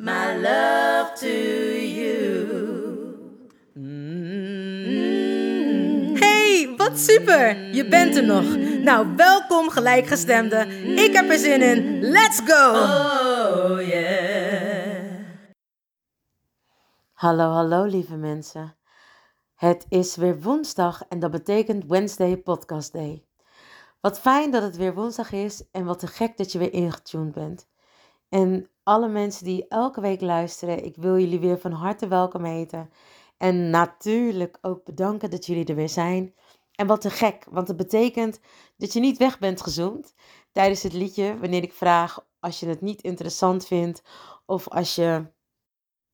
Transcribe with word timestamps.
my 0.00 0.34
love 0.36 1.12
to 1.14 1.28
you. 1.76 2.48
Hey, 6.18 6.74
wat 6.76 6.98
super! 6.98 7.74
Je 7.74 7.88
bent 7.88 8.16
er 8.16 8.24
nog. 8.24 8.56
Nou, 8.82 9.16
welkom 9.16 9.70
gelijkgestemde. 9.70 10.66
Ik 10.94 11.12
heb 11.12 11.30
er 11.30 11.38
zin 11.38 11.62
in. 11.62 12.00
Let's 12.00 12.40
go! 12.44 12.70
Oh 12.70 13.80
yeah. 13.88 15.24
Hallo, 17.12 17.50
hallo 17.50 17.84
lieve 17.84 18.16
mensen. 18.16 18.76
Het 19.54 19.86
is 19.88 20.16
weer 20.16 20.40
woensdag 20.40 21.02
en 21.08 21.18
dat 21.18 21.30
betekent 21.30 21.84
Wednesday 21.86 22.36
Podcast 22.36 22.92
Day. 22.92 23.24
Wat 24.00 24.20
fijn 24.20 24.50
dat 24.50 24.62
het 24.62 24.76
weer 24.76 24.94
woensdag 24.94 25.32
is 25.32 25.62
en 25.70 25.84
wat 25.84 25.98
te 25.98 26.06
gek 26.06 26.36
dat 26.36 26.52
je 26.52 26.58
weer 26.58 26.72
ingetuned 26.72 27.32
bent. 27.32 27.68
En 28.28 28.70
alle 28.90 29.08
mensen 29.08 29.44
die 29.44 29.68
elke 29.68 30.00
week 30.00 30.20
luisteren, 30.20 30.84
ik 30.84 30.96
wil 30.96 31.18
jullie 31.18 31.38
weer 31.40 31.58
van 31.58 31.72
harte 31.72 32.08
welkom 32.08 32.44
heten. 32.44 32.90
En 33.36 33.70
natuurlijk 33.70 34.58
ook 34.60 34.84
bedanken 34.84 35.30
dat 35.30 35.46
jullie 35.46 35.64
er 35.64 35.74
weer 35.74 35.88
zijn. 35.88 36.34
En 36.74 36.86
wat 36.86 37.00
te 37.00 37.10
gek, 37.10 37.46
want 37.50 37.68
het 37.68 37.76
betekent 37.76 38.40
dat 38.76 38.92
je 38.92 39.00
niet 39.00 39.18
weg 39.18 39.38
bent 39.38 39.62
gezoomd 39.62 40.14
tijdens 40.52 40.82
het 40.82 40.92
liedje 40.92 41.38
wanneer 41.38 41.62
ik 41.62 41.72
vraag 41.72 42.26
als 42.40 42.60
je 42.60 42.66
het 42.66 42.80
niet 42.80 43.02
interessant 43.02 43.66
vindt 43.66 44.02
of 44.46 44.68
als 44.68 44.94
je 44.94 45.26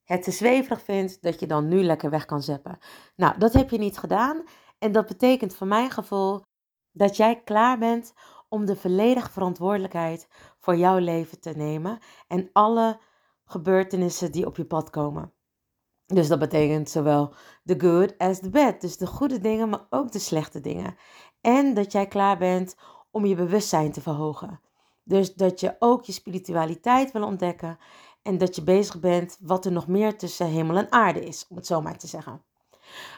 het 0.05 0.23
te 0.23 0.31
zweverig 0.31 0.83
vindt, 0.83 1.23
dat 1.23 1.41
je 1.41 1.47
dan 1.47 1.69
nu 1.69 1.83
lekker 1.83 2.11
weg 2.11 2.25
kan 2.25 2.43
zeppen. 2.43 2.79
Nou, 3.17 3.39
dat 3.39 3.53
heb 3.53 3.71
je 3.71 3.79
niet 3.79 3.99
gedaan. 3.99 4.45
En 4.79 4.93
dat 4.93 5.07
betekent 5.07 5.55
voor 5.55 5.67
mijn 5.67 5.91
gevoel 5.91 6.43
dat 6.93 7.17
jij 7.17 7.43
klaar 7.43 7.79
bent 7.79 8.13
om 8.49 8.65
de 8.65 8.77
volledige 8.77 9.31
verantwoordelijkheid 9.31 10.29
voor 10.67 10.77
jouw 10.77 10.99
leven 10.99 11.41
te 11.41 11.51
nemen 11.51 11.99
en 12.29 12.51
alle 12.53 13.01
gebeurtenissen 13.45 14.33
die 14.33 14.47
op 14.47 14.57
je 14.57 14.65
pad 14.65 14.91
komen. 14.91 15.33
Dus 16.07 16.29
dat 16.29 16.39
betekent 16.39 16.91
zowel 16.91 17.35
de 17.63 17.81
good 17.81 18.19
as 18.19 18.41
the 18.41 18.51
bad. 18.51 18.81
Dus 18.81 18.97
de 18.97 19.07
goede 19.07 19.39
dingen, 19.39 19.69
maar 19.69 19.87
ook 19.91 20.13
de 20.13 20.19
slechte 20.19 20.61
dingen. 20.61 20.97
En 21.41 21.75
dat 21.75 21.93
jij 21.93 22.07
klaar 22.07 22.39
bent 22.39 22.77
om 23.11 23.27
je 23.27 23.35
bewustzijn 23.35 23.93
te 23.93 24.01
verhogen. 24.01 24.61
Dus 25.03 25.35
dat 25.35 25.61
je 25.61 25.77
ook 25.79 26.05
je 26.05 26.13
spiritualiteit 26.13 27.13
wil 27.13 27.25
ontdekken 27.25 27.79
en 28.23 28.39
dat 28.39 28.57
je 28.57 28.63
bezig 28.63 29.01
bent 29.01 29.39
wat 29.41 29.65
er 29.65 29.73
nog 29.73 29.87
meer 29.87 30.19
tussen 30.19 30.47
hemel 30.47 30.77
en 30.77 30.93
aarde 30.93 31.25
is, 31.25 31.47
om 31.49 31.57
het 31.57 31.67
zo 31.67 31.83
maar 31.83 31.99
te 31.99 32.07
zeggen. 32.07 32.43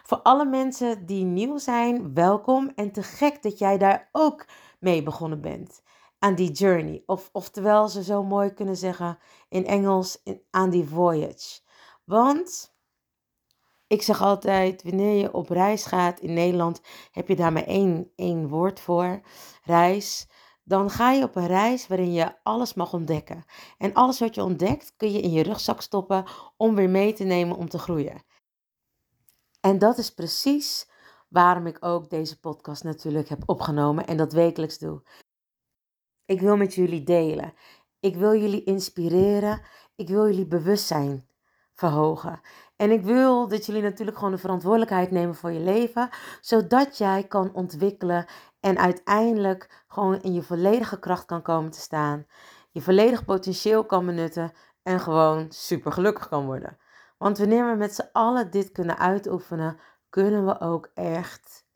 Voor 0.02 0.22
alle 0.22 0.44
mensen 0.44 1.06
die 1.06 1.24
nieuw 1.24 1.58
zijn, 1.58 2.14
welkom 2.14 2.72
en 2.74 2.92
te 2.92 3.02
gek 3.02 3.42
dat 3.42 3.58
jij 3.58 3.78
daar 3.78 4.08
ook 4.12 4.46
mee 4.78 5.02
begonnen 5.02 5.40
bent. 5.40 5.82
Aan 6.18 6.34
die 6.34 6.52
journey, 6.52 7.02
of 7.06 7.30
oftewel 7.32 7.88
ze 7.88 8.02
zo 8.02 8.24
mooi 8.24 8.52
kunnen 8.52 8.76
zeggen 8.76 9.18
in 9.48 9.66
Engels, 9.66 10.20
in, 10.22 10.42
aan 10.50 10.70
die 10.70 10.88
voyage. 10.88 11.60
Want 12.04 12.76
ik 13.86 14.02
zeg 14.02 14.22
altijd, 14.22 14.82
wanneer 14.82 15.20
je 15.20 15.32
op 15.32 15.48
reis 15.48 15.84
gaat 15.84 16.20
in 16.20 16.34
Nederland, 16.34 16.80
heb 17.10 17.28
je 17.28 17.36
daar 17.36 17.52
maar 17.52 17.66
één, 17.66 18.12
één 18.16 18.48
woord 18.48 18.80
voor, 18.80 19.20
reis 19.62 20.28
dan 20.68 20.90
ga 20.90 21.12
je 21.12 21.22
op 21.22 21.36
een 21.36 21.46
reis 21.46 21.86
waarin 21.86 22.12
je 22.12 22.42
alles 22.42 22.74
mag 22.74 22.92
ontdekken. 22.92 23.44
En 23.78 23.94
alles 23.94 24.18
wat 24.18 24.34
je 24.34 24.42
ontdekt 24.42 24.96
kun 24.96 25.12
je 25.12 25.20
in 25.20 25.30
je 25.30 25.42
rugzak 25.42 25.80
stoppen 25.80 26.24
om 26.56 26.74
weer 26.74 26.90
mee 26.90 27.12
te 27.12 27.24
nemen 27.24 27.56
om 27.56 27.68
te 27.68 27.78
groeien. 27.78 28.22
En 29.60 29.78
dat 29.78 29.98
is 29.98 30.14
precies 30.14 30.90
waarom 31.28 31.66
ik 31.66 31.84
ook 31.84 32.10
deze 32.10 32.40
podcast 32.40 32.84
natuurlijk 32.84 33.28
heb 33.28 33.42
opgenomen 33.46 34.06
en 34.06 34.16
dat 34.16 34.32
wekelijks 34.32 34.78
doe. 34.78 35.02
Ik 36.28 36.40
wil 36.40 36.56
met 36.56 36.74
jullie 36.74 37.04
delen. 37.04 37.52
Ik 38.00 38.16
wil 38.16 38.34
jullie 38.34 38.64
inspireren. 38.64 39.60
Ik 39.96 40.08
wil 40.08 40.26
jullie 40.26 40.46
bewustzijn 40.46 41.28
verhogen. 41.74 42.40
En 42.76 42.90
ik 42.90 43.02
wil 43.02 43.48
dat 43.48 43.66
jullie 43.66 43.82
natuurlijk 43.82 44.16
gewoon 44.16 44.32
de 44.32 44.38
verantwoordelijkheid 44.38 45.10
nemen 45.10 45.34
voor 45.34 45.52
je 45.52 45.60
leven, 45.60 46.08
zodat 46.40 46.98
jij 46.98 47.24
kan 47.24 47.54
ontwikkelen 47.54 48.26
en 48.60 48.78
uiteindelijk 48.78 49.84
gewoon 49.88 50.22
in 50.22 50.34
je 50.34 50.42
volledige 50.42 50.98
kracht 50.98 51.24
kan 51.24 51.42
komen 51.42 51.70
te 51.70 51.80
staan. 51.80 52.26
Je 52.70 52.80
volledig 52.80 53.24
potentieel 53.24 53.84
kan 53.84 54.06
benutten 54.06 54.52
en 54.82 55.00
gewoon 55.00 55.52
super 55.52 55.92
gelukkig 55.92 56.28
kan 56.28 56.46
worden. 56.46 56.78
Want 57.18 57.38
wanneer 57.38 57.70
we 57.70 57.76
met 57.76 57.94
z'n 57.94 58.08
allen 58.12 58.50
dit 58.50 58.72
kunnen 58.72 58.98
uitoefenen, 58.98 59.78
kunnen 60.08 60.46
we 60.46 60.60
ook 60.60 60.90
echt 60.94 61.66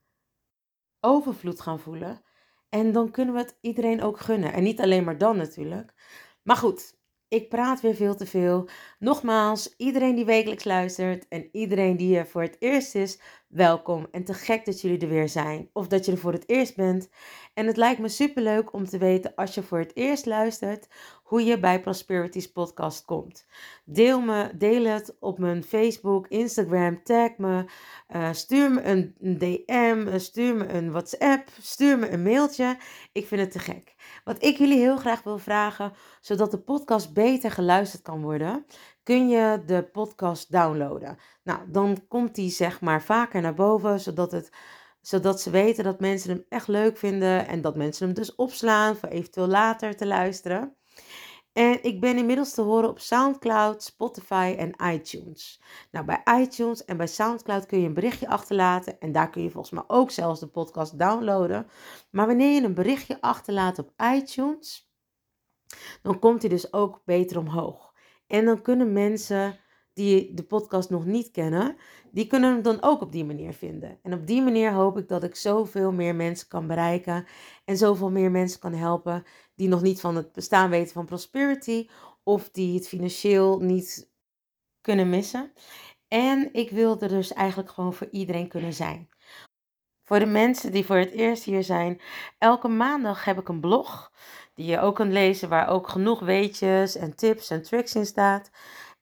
overvloed 1.00 1.60
gaan 1.60 1.80
voelen. 1.80 2.22
En 2.72 2.92
dan 2.92 3.10
kunnen 3.10 3.34
we 3.34 3.40
het 3.40 3.56
iedereen 3.60 4.02
ook 4.02 4.20
gunnen. 4.20 4.52
En 4.52 4.62
niet 4.62 4.80
alleen 4.80 5.04
maar 5.04 5.18
dan 5.18 5.36
natuurlijk. 5.36 5.92
Maar 6.42 6.56
goed, 6.56 6.98
ik 7.32 7.48
praat 7.48 7.80
weer 7.80 7.94
veel 7.94 8.14
te 8.14 8.26
veel. 8.26 8.68
Nogmaals, 8.98 9.74
iedereen 9.76 10.14
die 10.14 10.24
wekelijks 10.24 10.64
luistert 10.64 11.28
en 11.28 11.48
iedereen 11.52 11.96
die 11.96 12.18
er 12.18 12.26
voor 12.26 12.42
het 12.42 12.56
eerst 12.58 12.94
is, 12.94 13.20
welkom. 13.48 14.06
En 14.10 14.24
te 14.24 14.34
gek 14.34 14.64
dat 14.64 14.80
jullie 14.80 14.98
er 14.98 15.08
weer 15.08 15.28
zijn. 15.28 15.68
Of 15.72 15.86
dat 15.86 16.04
je 16.04 16.12
er 16.12 16.18
voor 16.18 16.32
het 16.32 16.48
eerst 16.48 16.76
bent. 16.76 17.08
En 17.54 17.66
het 17.66 17.76
lijkt 17.76 18.00
me 18.00 18.08
super 18.08 18.42
leuk 18.42 18.72
om 18.72 18.84
te 18.84 18.98
weten 18.98 19.34
als 19.34 19.54
je 19.54 19.62
voor 19.62 19.78
het 19.78 19.96
eerst 19.96 20.26
luistert, 20.26 20.88
hoe 21.22 21.44
je 21.44 21.58
bij 21.58 21.80
Prosperities 21.80 22.52
podcast 22.52 23.04
komt. 23.04 23.46
Deel, 23.84 24.20
me, 24.20 24.50
deel 24.56 24.84
het 24.84 25.16
op 25.20 25.38
mijn 25.38 25.64
Facebook, 25.64 26.28
Instagram, 26.28 27.02
tag 27.02 27.36
me, 27.36 27.64
uh, 28.16 28.32
stuur 28.32 28.70
me 28.70 28.82
een, 28.82 29.14
DM, 29.38 30.04
uh, 30.08 30.18
stuur 30.18 30.56
me 30.56 30.68
een 30.68 30.90
WhatsApp, 30.90 31.48
stuur 31.60 31.98
me 31.98 32.08
een 32.08 32.22
mailtje. 32.22 32.76
Ik 33.12 33.26
vind 33.26 33.40
het 33.40 33.50
te 33.50 33.58
gek. 33.58 33.94
Wat 34.24 34.42
ik 34.42 34.56
jullie 34.58 34.78
heel 34.78 34.96
graag 34.96 35.22
wil 35.22 35.38
vragen, 35.38 35.92
zodat 36.20 36.50
de 36.50 36.58
podcast 36.58 37.12
beter 37.12 37.50
geluisterd 37.50 38.02
kan 38.02 38.22
worden, 38.22 38.66
kun 39.02 39.28
je 39.28 39.62
de 39.66 39.82
podcast 39.82 40.52
downloaden. 40.52 41.18
Nou, 41.42 41.70
dan 41.70 42.06
komt 42.08 42.34
die 42.34 42.50
zeg 42.50 42.80
maar 42.80 43.02
vaker 43.02 43.40
naar 43.40 43.54
boven, 43.54 44.00
zodat, 44.00 44.32
het, 44.32 44.50
zodat 45.00 45.40
ze 45.40 45.50
weten 45.50 45.84
dat 45.84 46.00
mensen 46.00 46.30
hem 46.30 46.44
echt 46.48 46.68
leuk 46.68 46.96
vinden 46.96 47.46
en 47.46 47.60
dat 47.60 47.76
mensen 47.76 48.06
hem 48.06 48.14
dus 48.14 48.34
opslaan 48.34 48.96
voor 48.96 49.08
eventueel 49.08 49.48
later 49.48 49.96
te 49.96 50.06
luisteren. 50.06 50.76
En 51.52 51.82
ik 51.82 52.00
ben 52.00 52.16
inmiddels 52.16 52.54
te 52.54 52.62
horen 52.62 52.88
op 52.88 52.98
SoundCloud, 52.98 53.82
Spotify 53.82 54.54
en 54.58 54.92
iTunes. 54.94 55.60
Nou, 55.90 56.06
bij 56.06 56.22
iTunes 56.40 56.84
en 56.84 56.96
bij 56.96 57.06
SoundCloud 57.06 57.66
kun 57.66 57.80
je 57.80 57.86
een 57.86 57.94
berichtje 57.94 58.28
achterlaten. 58.28 59.00
En 59.00 59.12
daar 59.12 59.30
kun 59.30 59.42
je 59.42 59.50
volgens 59.50 59.72
mij 59.72 59.84
ook 59.86 60.10
zelfs 60.10 60.40
de 60.40 60.46
podcast 60.46 60.98
downloaden. 60.98 61.66
Maar 62.10 62.26
wanneer 62.26 62.54
je 62.54 62.62
een 62.62 62.74
berichtje 62.74 63.20
achterlaat 63.20 63.78
op 63.78 63.92
iTunes, 64.14 64.90
dan 66.02 66.18
komt 66.18 66.42
hij 66.42 66.50
dus 66.50 66.72
ook 66.72 67.02
beter 67.04 67.38
omhoog. 67.38 67.92
En 68.26 68.44
dan 68.44 68.62
kunnen 68.62 68.92
mensen 68.92 69.58
die 69.92 70.34
de 70.34 70.42
podcast 70.42 70.90
nog 70.90 71.04
niet 71.04 71.30
kennen, 71.30 71.76
die 72.10 72.26
kunnen 72.26 72.52
hem 72.52 72.62
dan 72.62 72.82
ook 72.82 73.00
op 73.00 73.12
die 73.12 73.24
manier 73.24 73.52
vinden. 73.52 73.98
En 74.02 74.12
op 74.12 74.26
die 74.26 74.42
manier 74.42 74.72
hoop 74.72 74.98
ik 74.98 75.08
dat 75.08 75.22
ik 75.22 75.36
zoveel 75.36 75.92
meer 75.92 76.14
mensen 76.14 76.48
kan 76.48 76.66
bereiken 76.66 77.26
en 77.64 77.76
zoveel 77.76 78.10
meer 78.10 78.30
mensen 78.30 78.60
kan 78.60 78.74
helpen 78.74 79.24
die 79.54 79.68
nog 79.68 79.82
niet 79.82 80.00
van 80.00 80.16
het 80.16 80.32
bestaan 80.32 80.70
weten 80.70 80.92
van 80.92 81.06
prosperity 81.06 81.88
of 82.22 82.50
die 82.50 82.74
het 82.74 82.88
financieel 82.88 83.58
niet 83.58 84.10
kunnen 84.80 85.10
missen. 85.10 85.52
En 86.08 86.48
ik 86.52 86.70
wil 86.70 87.00
er 87.00 87.08
dus 87.08 87.32
eigenlijk 87.32 87.70
gewoon 87.70 87.94
voor 87.94 88.08
iedereen 88.10 88.48
kunnen 88.48 88.72
zijn. 88.72 89.08
Voor 90.02 90.18
de 90.18 90.26
mensen 90.26 90.72
die 90.72 90.84
voor 90.84 90.96
het 90.96 91.10
eerst 91.10 91.44
hier 91.44 91.64
zijn, 91.64 92.00
elke 92.38 92.68
maandag 92.68 93.24
heb 93.24 93.38
ik 93.38 93.48
een 93.48 93.60
blog 93.60 94.12
die 94.54 94.66
je 94.66 94.80
ook 94.80 94.94
kunt 94.94 95.12
lezen 95.12 95.48
waar 95.48 95.68
ook 95.68 95.88
genoeg 95.88 96.20
weetjes 96.20 96.96
en 96.96 97.16
tips 97.16 97.50
en 97.50 97.62
tricks 97.62 97.94
in 97.94 98.06
staat. 98.06 98.50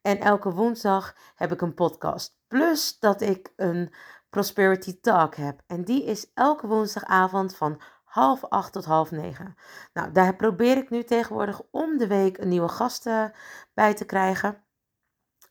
En 0.02 0.20
elke 0.20 0.52
woensdag 0.52 1.14
heb 1.34 1.52
ik 1.52 1.60
een 1.60 1.74
podcast. 1.74 2.38
Plus 2.48 2.98
dat 2.98 3.20
ik 3.20 3.52
een 3.56 3.92
Prosperity 4.30 5.00
Talk 5.00 5.34
heb. 5.34 5.62
En 5.66 5.84
die 5.84 6.04
is 6.04 6.30
elke 6.34 6.66
woensdagavond 6.66 7.56
van 7.56 7.80
half 8.04 8.44
acht 8.44 8.72
tot 8.72 8.84
half 8.84 9.10
negen. 9.10 9.54
Nou, 9.92 10.12
daar 10.12 10.36
probeer 10.36 10.76
ik 10.76 10.90
nu 10.90 11.04
tegenwoordig 11.04 11.62
om 11.70 11.98
de 11.98 12.06
week 12.06 12.38
een 12.38 12.48
nieuwe 12.48 12.68
gast 12.68 13.04
bij 13.74 13.94
te 13.94 14.04
krijgen. 14.04 14.64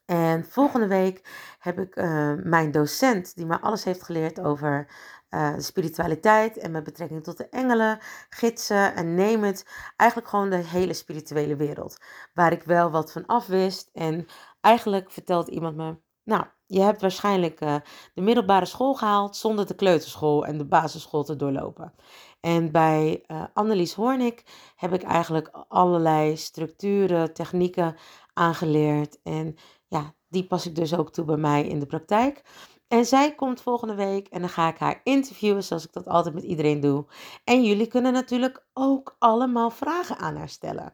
En 0.10 0.46
volgende 0.46 0.88
week 0.88 1.30
heb 1.60 1.80
ik 1.80 1.96
uh, 1.96 2.34
mijn 2.44 2.72
docent, 2.72 3.36
die 3.36 3.46
me 3.46 3.60
alles 3.60 3.84
heeft 3.84 4.04
geleerd 4.04 4.40
over 4.40 4.88
uh, 5.30 5.54
spiritualiteit 5.58 6.58
en 6.58 6.72
met 6.72 6.84
betrekking 6.84 7.24
tot 7.24 7.38
de 7.38 7.50
engelen, 7.50 8.00
gidsen 8.30 8.96
en 8.96 9.16
neem 9.16 9.44
het. 9.44 9.66
Eigenlijk 9.96 10.30
gewoon 10.30 10.50
de 10.50 10.56
hele 10.56 10.94
spirituele 10.94 11.56
wereld. 11.56 11.98
Waar 12.34 12.52
ik 12.52 12.64
wel 12.64 12.92
wat 12.92 13.12
van 13.12 13.26
afwist. 13.26 13.90
En 13.94 14.26
eigenlijk 14.62 15.12
vertelt 15.12 15.48
iemand 15.48 15.76
me, 15.76 15.98
nou, 16.24 16.46
je 16.66 16.82
hebt 16.82 17.02
waarschijnlijk 17.02 17.62
uh, 17.62 17.76
de 18.14 18.22
middelbare 18.22 18.66
school 18.66 18.94
gehaald 18.94 19.36
zonder 19.36 19.68
de 19.68 19.76
kleuterschool 19.76 20.46
en 20.46 20.58
de 20.58 20.66
basisschool 20.66 21.24
te 21.24 21.36
doorlopen. 21.36 21.94
En 22.40 22.72
bij 22.72 23.24
uh, 23.28 23.44
Annelies 23.54 23.94
Hoornik 23.94 24.44
heb 24.76 24.94
ik 24.94 25.04
eigenlijk 25.04 25.50
allerlei 25.68 26.38
structuren, 26.38 27.34
technieken 27.34 27.96
aangeleerd. 28.34 29.20
En 29.24 29.56
ja, 29.88 30.14
die 30.28 30.48
pas 30.48 30.66
ik 30.66 30.76
dus 30.76 30.96
ook 30.96 31.12
toe 31.12 31.26
bij 31.26 31.38
mij 31.38 31.68
in 31.68 31.80
de 31.80 31.86
praktijk. 31.86 32.44
En 32.90 33.06
zij 33.06 33.36
komt 33.36 33.62
volgende 33.62 33.96
week 33.96 34.28
en 34.28 34.40
dan 34.40 34.50
ga 34.50 34.68
ik 34.68 34.78
haar 34.78 35.02
interviewen, 35.04 35.64
zoals 35.64 35.86
ik 35.86 35.94
dat 35.94 36.08
altijd 36.08 36.36
met 36.36 36.44
iedereen 36.44 36.80
doe. 36.80 37.06
En 37.44 37.64
jullie 37.64 37.88
kunnen 37.88 38.14
natuurlijk 38.14 38.66
ook 38.74 39.16
allemaal 39.20 39.70
vragen 39.70 40.18
aan 40.18 40.36
haar 40.36 40.50
stellen. 40.50 40.94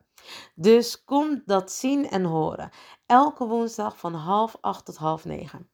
Dus 0.56 1.04
kom 1.04 1.42
dat 1.46 1.72
zien 1.72 2.10
en 2.10 2.24
horen. 2.24 2.70
Elke 3.06 3.46
woensdag 3.46 3.98
van 3.98 4.14
half 4.14 4.58
acht 4.62 4.86
tot 4.86 4.98
half 4.98 5.26
negen. 5.26 5.70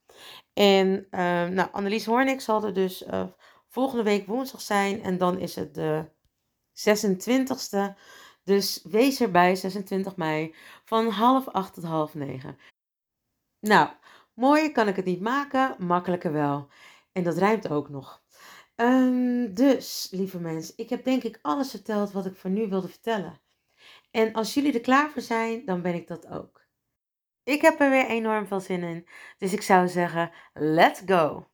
En 0.54 1.08
uh, 1.12 1.20
nou, 1.48 1.70
Annelies 1.72 2.06
Hoornik 2.06 2.42
zal 2.42 2.64
er 2.64 2.74
dus 2.74 3.02
uh, 3.02 3.24
volgende 3.68 4.04
week 4.04 4.28
woensdag 4.28 4.62
zijn. 4.62 5.04
En 5.04 5.18
dan 5.18 5.40
is 5.40 5.56
het 5.56 5.74
de 5.76 6.10
26e. 6.74 8.00
Dus 8.44 8.82
wees 8.84 9.22
erbij, 9.22 9.56
26 9.56 10.16
mei, 10.16 10.56
van 10.86 11.10
half 11.10 11.48
acht 11.48 11.74
tot 11.74 11.84
half 11.84 12.14
negen. 12.14 12.58
Nou, 13.60 13.90
mooier 14.42 14.72
kan 14.72 14.88
ik 14.88 14.96
het 14.96 15.06
niet 15.06 15.22
maken, 15.22 15.76
makkelijker 15.78 16.32
wel. 16.32 16.68
En 17.12 17.24
dat 17.24 17.38
rijmt 17.38 17.70
ook 17.70 17.90
nog. 17.90 18.22
Um, 18.76 19.54
dus, 19.54 20.08
lieve 20.12 20.40
mensen, 20.40 20.74
ik 20.78 20.90
heb 20.90 21.04
denk 21.04 21.24
ik 21.24 21.40
alles 21.42 21.70
verteld 21.70 22.12
wat 22.12 22.26
ik 22.26 22.36
voor 22.36 22.50
nu 22.50 22.68
wilde 22.68 22.88
vertellen. 22.88 23.40
En 24.12 24.34
als 24.34 24.54
jullie 24.54 24.74
er 24.74 24.80
klaar 24.80 25.10
voor 25.10 25.22
zijn, 25.22 25.66
dan 25.66 25.82
ben 25.82 25.94
ik 25.94 26.08
dat 26.08 26.28
ook. 26.28 26.62
Ik 27.44 27.62
heb 27.62 27.80
er 27.80 27.90
weer 27.90 28.08
enorm 28.08 28.48
veel 28.48 28.60
zin 28.60 28.84
in. 28.84 29.08
Dus 29.38 29.54
ik 29.54 29.62
zou 29.62 29.88
zeggen, 29.88 30.32
let's 30.54 31.02
go! 31.06 31.48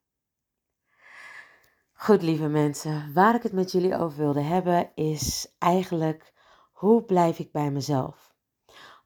Goed, 1.94 2.22
lieve 2.22 2.48
mensen, 2.48 3.13
waar 3.13 3.36
ik 3.36 3.44
het 3.44 3.54
met 3.54 3.72
jullie 3.72 3.98
over 3.98 4.18
wilde 4.18 4.42
hebben 4.42 4.92
is 4.95 5.56
eigenlijk 5.57 6.34
hoe 6.72 7.04
blijf 7.04 7.39
ik 7.39 7.51
bij 7.51 7.72
mezelf? 7.72 8.36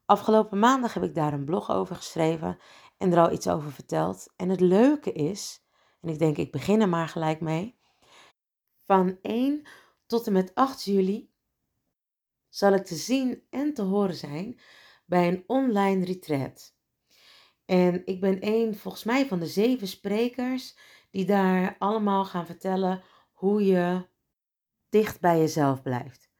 Afgelopen 0.04 0.58
maandag 0.58 0.94
heb 0.94 1.02
ik 1.02 1.14
daar 1.14 1.32
een 1.32 1.44
blog 1.44 1.70
over 1.70 1.96
geschreven 1.96 2.58
en 3.02 3.12
er 3.12 3.18
al 3.18 3.32
iets 3.32 3.48
over 3.48 3.72
verteld. 3.72 4.32
En 4.36 4.48
het 4.48 4.60
leuke 4.60 5.12
is, 5.12 5.64
en 6.00 6.08
ik 6.08 6.18
denk 6.18 6.36
ik 6.36 6.52
begin 6.52 6.80
er 6.80 6.88
maar 6.88 7.08
gelijk 7.08 7.40
mee, 7.40 7.78
van 8.84 9.18
1 9.22 9.62
tot 10.06 10.26
en 10.26 10.32
met 10.32 10.54
8 10.54 10.84
juli 10.84 11.30
zal 12.48 12.72
ik 12.72 12.84
te 12.84 12.94
zien 12.94 13.42
en 13.50 13.74
te 13.74 13.82
horen 13.82 14.14
zijn 14.14 14.60
bij 15.06 15.28
een 15.28 15.44
online 15.46 16.04
retreat. 16.04 16.74
En 17.64 18.06
ik 18.06 18.20
ben 18.20 18.38
een, 18.40 18.76
volgens 18.76 19.04
mij, 19.04 19.26
van 19.26 19.38
de 19.38 19.46
zeven 19.46 19.88
sprekers 19.88 20.76
die 21.10 21.24
daar 21.24 21.76
allemaal 21.78 22.24
gaan 22.24 22.46
vertellen 22.46 23.02
hoe 23.32 23.66
je 23.66 24.06
dicht 24.88 25.20
bij 25.20 25.38
jezelf 25.38 25.82
blijft. 25.82 26.30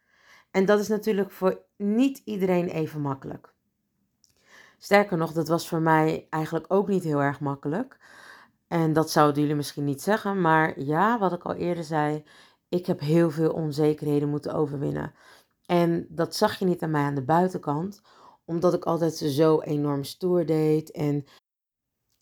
En 0.51 0.65
dat 0.65 0.81
is 0.81 0.89
natuurlijk 0.89 1.31
voor 1.31 1.65
niet 1.77 2.23
iedereen 2.25 2.69
even 2.69 3.01
makkelijk. 3.01 3.52
Sterker 4.83 5.17
nog, 5.17 5.33
dat 5.33 5.49
was 5.49 5.69
voor 5.69 5.81
mij 5.81 6.27
eigenlijk 6.31 6.65
ook 6.69 6.89
niet 6.89 7.05
heel 7.05 7.23
erg 7.23 7.41
makkelijk. 7.41 7.99
En 8.67 8.93
dat 8.93 9.11
zouden 9.11 9.41
jullie 9.41 9.57
misschien 9.57 9.85
niet 9.85 10.03
zeggen, 10.03 10.41
maar 10.41 10.81
ja, 10.81 11.19
wat 11.19 11.33
ik 11.33 11.43
al 11.43 11.55
eerder 11.55 11.85
zei, 11.85 12.25
ik 12.69 12.87
heb 12.87 13.01
heel 13.01 13.31
veel 13.31 13.53
onzekerheden 13.53 14.29
moeten 14.29 14.55
overwinnen. 14.55 15.15
En 15.67 16.07
dat 16.09 16.37
zag 16.37 16.59
je 16.59 16.65
niet 16.65 16.83
aan 16.83 16.91
mij 16.91 17.03
aan 17.03 17.15
de 17.15 17.25
buitenkant, 17.25 18.03
omdat 18.45 18.75
ik 18.75 18.85
altijd 18.85 19.15
zo 19.15 19.61
enorm 19.61 20.05
stoer 20.05 20.47
deed. 20.47 20.91
En 20.91 21.25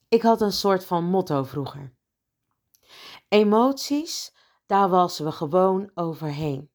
ik 0.09 0.23
had 0.23 0.41
een 0.41 0.53
soort 0.53 0.85
van 0.85 1.05
motto 1.05 1.45
vroeger. 1.45 1.95
Emoties, 3.29 4.35
daar 4.67 4.89
wassen 4.89 5.25
we 5.25 5.33
gewoon 5.33 5.91
overheen. 5.95 6.71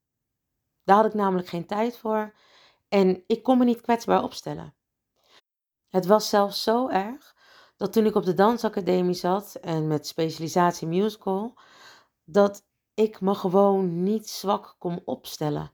Daar 0.83 0.95
had 0.95 1.05
ik 1.05 1.13
namelijk 1.13 1.47
geen 1.47 1.65
tijd 1.65 1.97
voor 1.97 2.33
en 2.87 3.23
ik 3.27 3.43
kon 3.43 3.57
me 3.57 3.65
niet 3.65 3.81
kwetsbaar 3.81 4.23
opstellen. 4.23 4.75
Het 5.89 6.05
was 6.05 6.29
zelfs 6.29 6.63
zo 6.63 6.89
erg 6.89 7.35
dat 7.77 7.93
toen 7.93 8.05
ik 8.05 8.15
op 8.15 8.25
de 8.25 8.33
dansacademie 8.33 9.13
zat 9.13 9.55
en 9.55 9.87
met 9.87 10.07
specialisatie 10.07 10.87
musical, 10.87 11.57
dat 12.23 12.65
ik 12.93 13.21
me 13.21 13.35
gewoon 13.35 14.03
niet 14.03 14.29
zwak 14.29 14.75
kon 14.79 15.01
opstellen. 15.05 15.71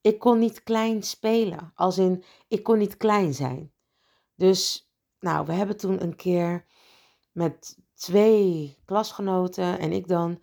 Ik 0.00 0.18
kon 0.18 0.38
niet 0.38 0.62
klein 0.62 1.02
spelen, 1.02 1.72
als 1.74 1.98
in 1.98 2.24
ik 2.48 2.62
kon 2.62 2.78
niet 2.78 2.96
klein 2.96 3.34
zijn. 3.34 3.72
Dus, 4.34 4.90
nou, 5.18 5.46
we 5.46 5.52
hebben 5.52 5.76
toen 5.76 6.02
een 6.02 6.16
keer 6.16 6.66
met 7.32 7.78
twee 7.94 8.78
klasgenoten 8.84 9.78
en 9.78 9.92
ik 9.92 10.08
dan, 10.08 10.42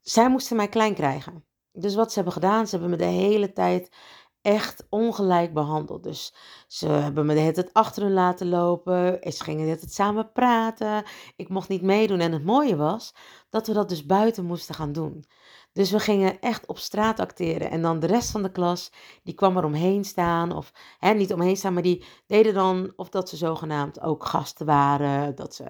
zij 0.00 0.30
moesten 0.30 0.56
mij 0.56 0.68
klein 0.68 0.94
krijgen. 0.94 1.44
Dus 1.72 1.94
wat 1.94 2.08
ze 2.08 2.14
hebben 2.14 2.32
gedaan, 2.32 2.66
ze 2.66 2.70
hebben 2.70 2.90
me 2.90 2.96
de 2.96 3.04
hele 3.04 3.52
tijd 3.52 3.96
echt 4.42 4.86
ongelijk 4.88 5.54
behandeld. 5.54 6.02
Dus 6.02 6.34
ze 6.66 6.88
hebben 6.88 7.26
me 7.26 7.34
de 7.34 7.40
hele 7.40 7.52
tijd 7.52 7.72
achter 7.72 8.02
hun 8.02 8.12
laten 8.12 8.48
lopen. 8.48 9.32
Ze 9.32 9.42
gingen 9.42 9.60
de 9.60 9.66
hele 9.66 9.78
tijd 9.78 9.92
samen 9.92 10.32
praten. 10.32 11.04
Ik 11.36 11.48
mocht 11.48 11.68
niet 11.68 11.82
meedoen. 11.82 12.20
En 12.20 12.32
het 12.32 12.44
mooie 12.44 12.76
was 12.76 13.14
dat 13.50 13.66
we 13.66 13.72
dat 13.72 13.88
dus 13.88 14.06
buiten 14.06 14.44
moesten 14.44 14.74
gaan 14.74 14.92
doen. 14.92 15.24
Dus 15.72 15.90
we 15.90 15.98
gingen 15.98 16.40
echt 16.40 16.66
op 16.66 16.78
straat 16.78 17.20
acteren. 17.20 17.70
En 17.70 17.82
dan 17.82 18.00
de 18.00 18.06
rest 18.06 18.30
van 18.30 18.42
de 18.42 18.52
klas, 18.52 18.92
die 19.22 19.34
kwam 19.34 19.56
er 19.56 19.64
omheen 19.64 20.04
staan. 20.04 20.52
Of 20.52 20.72
hè, 20.98 21.12
niet 21.12 21.32
omheen 21.32 21.56
staan, 21.56 21.72
maar 21.72 21.82
die 21.82 22.04
deden 22.26 22.54
dan 22.54 22.92
of 22.96 23.08
dat 23.08 23.28
ze 23.28 23.36
zogenaamd 23.36 24.00
ook 24.00 24.24
gasten 24.24 24.66
waren. 24.66 25.34
Dat 25.34 25.54
ze 25.54 25.64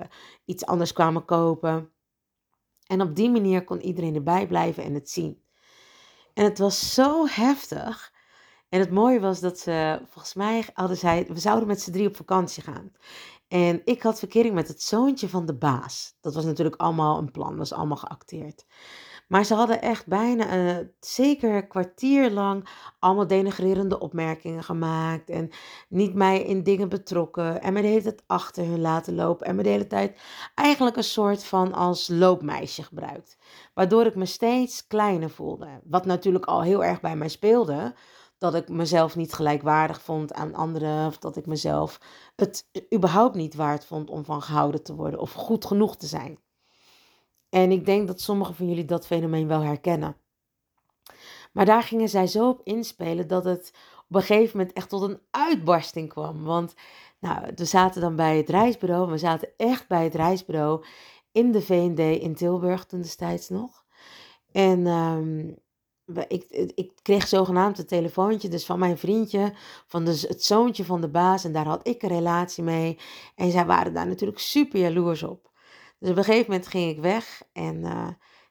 iets 0.44 0.67
anders 0.67 0.93
kwamen 0.93 1.25
kopen. 1.25 1.93
En 2.87 3.00
op 3.00 3.14
die 3.17 3.31
manier 3.31 3.64
kon 3.64 3.81
iedereen 3.81 4.14
erbij 4.14 4.46
blijven 4.46 4.84
en 4.84 4.94
het 4.94 5.10
zien. 5.10 5.43
En 6.34 6.44
het 6.44 6.58
was 6.58 6.94
zo 6.94 7.27
heftig. 7.27 8.09
En 8.70 8.81
het 8.81 8.91
mooie 8.91 9.20
was 9.20 9.41
dat 9.41 9.58
ze, 9.58 10.00
volgens 10.08 10.34
mij 10.34 10.65
hadden 10.74 10.96
zij, 10.96 11.27
we 11.29 11.39
zouden 11.39 11.69
met 11.69 11.81
z'n 11.81 11.91
drie 11.91 12.06
op 12.06 12.17
vakantie 12.17 12.62
gaan. 12.62 12.93
En 13.48 13.82
ik 13.84 14.03
had 14.03 14.19
verkering 14.19 14.55
met 14.55 14.69
het 14.69 14.82
zoontje 14.82 15.29
van 15.29 15.46
de 15.46 15.55
baas. 15.55 16.17
Dat 16.20 16.34
was 16.34 16.44
natuurlijk 16.44 16.77
allemaal 16.77 17.19
een 17.19 17.31
plan, 17.31 17.48
dat 17.48 17.58
was 17.58 17.72
allemaal 17.72 17.96
geacteerd. 17.96 18.65
Maar 19.31 19.44
ze 19.44 19.55
hadden 19.55 19.82
echt 19.82 20.06
bijna 20.06 20.82
zeker 21.00 21.55
een 21.55 21.69
kwartier 21.69 22.31
lang 22.31 22.69
allemaal 22.98 23.27
denigrerende 23.27 23.98
opmerkingen 23.98 24.65
gemaakt. 24.65 25.31
En 25.31 25.50
niet 25.89 26.15
mij 26.15 26.43
in 26.43 26.62
dingen 26.62 26.89
betrokken. 26.89 27.62
En 27.62 27.72
me 27.72 27.82
de 27.82 27.89
hele 27.89 28.03
tijd 28.03 28.22
achter 28.27 28.65
hun 28.65 28.81
laten 28.81 29.15
lopen. 29.15 29.46
En 29.46 29.56
me 29.56 29.62
de 29.62 29.69
hele 29.69 29.86
tijd 29.86 30.20
eigenlijk 30.55 30.96
een 30.96 31.05
soort 31.05 31.44
van 31.44 31.72
als 31.72 32.08
loopmeisje 32.08 32.82
gebruikt. 32.82 33.36
Waardoor 33.74 34.06
ik 34.06 34.15
me 34.15 34.27
steeds 34.27 34.86
kleiner 34.86 35.31
voelde. 35.31 35.81
Wat 35.84 36.05
natuurlijk 36.05 36.44
al 36.44 36.62
heel 36.62 36.84
erg 36.84 37.00
bij 37.00 37.17
mij 37.17 37.29
speelde 37.29 37.94
dat 38.41 38.55
ik 38.55 38.69
mezelf 38.69 39.17
niet 39.17 39.32
gelijkwaardig 39.32 40.03
vond 40.03 40.32
aan 40.32 40.55
anderen. 40.55 41.06
Of 41.06 41.19
dat 41.19 41.37
ik 41.37 41.47
mezelf 41.47 42.01
het 42.37 42.67
überhaupt 42.94 43.35
niet 43.35 43.55
waard 43.55 43.85
vond 43.85 44.11
om 44.11 44.25
van 44.25 44.43
gehouden 44.43 44.82
te 44.82 44.94
worden 44.94 45.20
of 45.20 45.32
goed 45.32 45.65
genoeg 45.65 45.97
te 45.97 46.06
zijn. 46.06 46.39
En 47.49 47.70
ik 47.70 47.87
denk 47.87 48.06
dat 48.06 48.20
sommigen 48.20 48.55
van 48.55 48.69
jullie 48.69 48.85
dat 48.85 49.06
fenomeen 49.06 49.47
wel 49.47 49.61
herkennen. 49.61 50.17
Maar 51.53 51.65
daar 51.65 51.82
gingen 51.82 52.09
zij 52.09 52.27
zo 52.27 52.49
op 52.49 52.61
inspelen 52.65 53.29
dat 53.29 53.44
het 53.44 53.73
op 54.09 54.17
een 54.17 54.23
gegeven 54.23 54.56
moment 54.59 54.77
echt 54.77 54.89
tot 54.89 55.03
een 55.03 55.20
uitbarsting 55.31 56.09
kwam. 56.09 56.44
Want 56.44 56.75
nou, 57.19 57.53
we 57.55 57.65
zaten 57.65 58.01
dan 58.01 58.17
bij 58.17 58.37
het 58.37 58.49
reisbureau. 58.49 59.11
We 59.11 59.19
zaten 59.19 59.49
echt 59.56 59.89
bij 59.89 60.05
het 60.05 60.15
reisbureau 60.15 60.85
in 61.32 61.53
de 61.53 61.63
VND 61.63 61.99
in 61.99 62.35
Tilburg 62.35 62.85
toen 62.85 63.01
destijds 63.01 63.49
nog. 63.49 63.85
En 64.53 64.87
um, 64.87 65.56
ik, 66.29 66.44
ik 66.74 66.93
kreeg 67.02 67.29
zogenaamd 67.29 67.79
een 67.79 67.86
telefoontje 67.86 68.48
dus 68.48 68.64
van 68.64 68.79
mijn 68.79 68.98
vriendje, 68.98 69.52
van 69.86 70.05
dus 70.05 70.22
het 70.22 70.44
zoontje 70.44 70.84
van 70.84 71.00
de 71.00 71.08
baas. 71.08 71.44
En 71.44 71.52
daar 71.52 71.67
had 71.67 71.88
ik 71.88 72.02
een 72.02 72.08
relatie 72.08 72.62
mee. 72.62 72.98
En 73.34 73.50
zij 73.50 73.67
waren 73.67 73.94
daar 73.94 74.06
natuurlijk 74.06 74.38
super 74.38 74.81
jaloers 74.81 75.22
op. 75.22 75.50
Dus 75.98 76.10
op 76.10 76.17
een 76.17 76.24
gegeven 76.24 76.50
moment 76.50 76.69
ging 76.69 76.90
ik 76.90 77.00
weg 77.00 77.43
en 77.52 77.76
uh, 77.76 78.08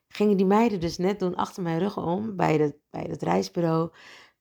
gingen 0.07 0.37
die 0.37 0.45
meiden 0.45 0.79
dus 0.79 0.97
net 0.97 1.19
doen 1.19 1.35
achter 1.35 1.63
mijn 1.63 1.79
rug 1.79 1.97
om 1.97 2.35
bij, 2.35 2.57
de, 2.57 2.75
bij 2.89 3.05
het 3.09 3.21
reisbureau. 3.21 3.89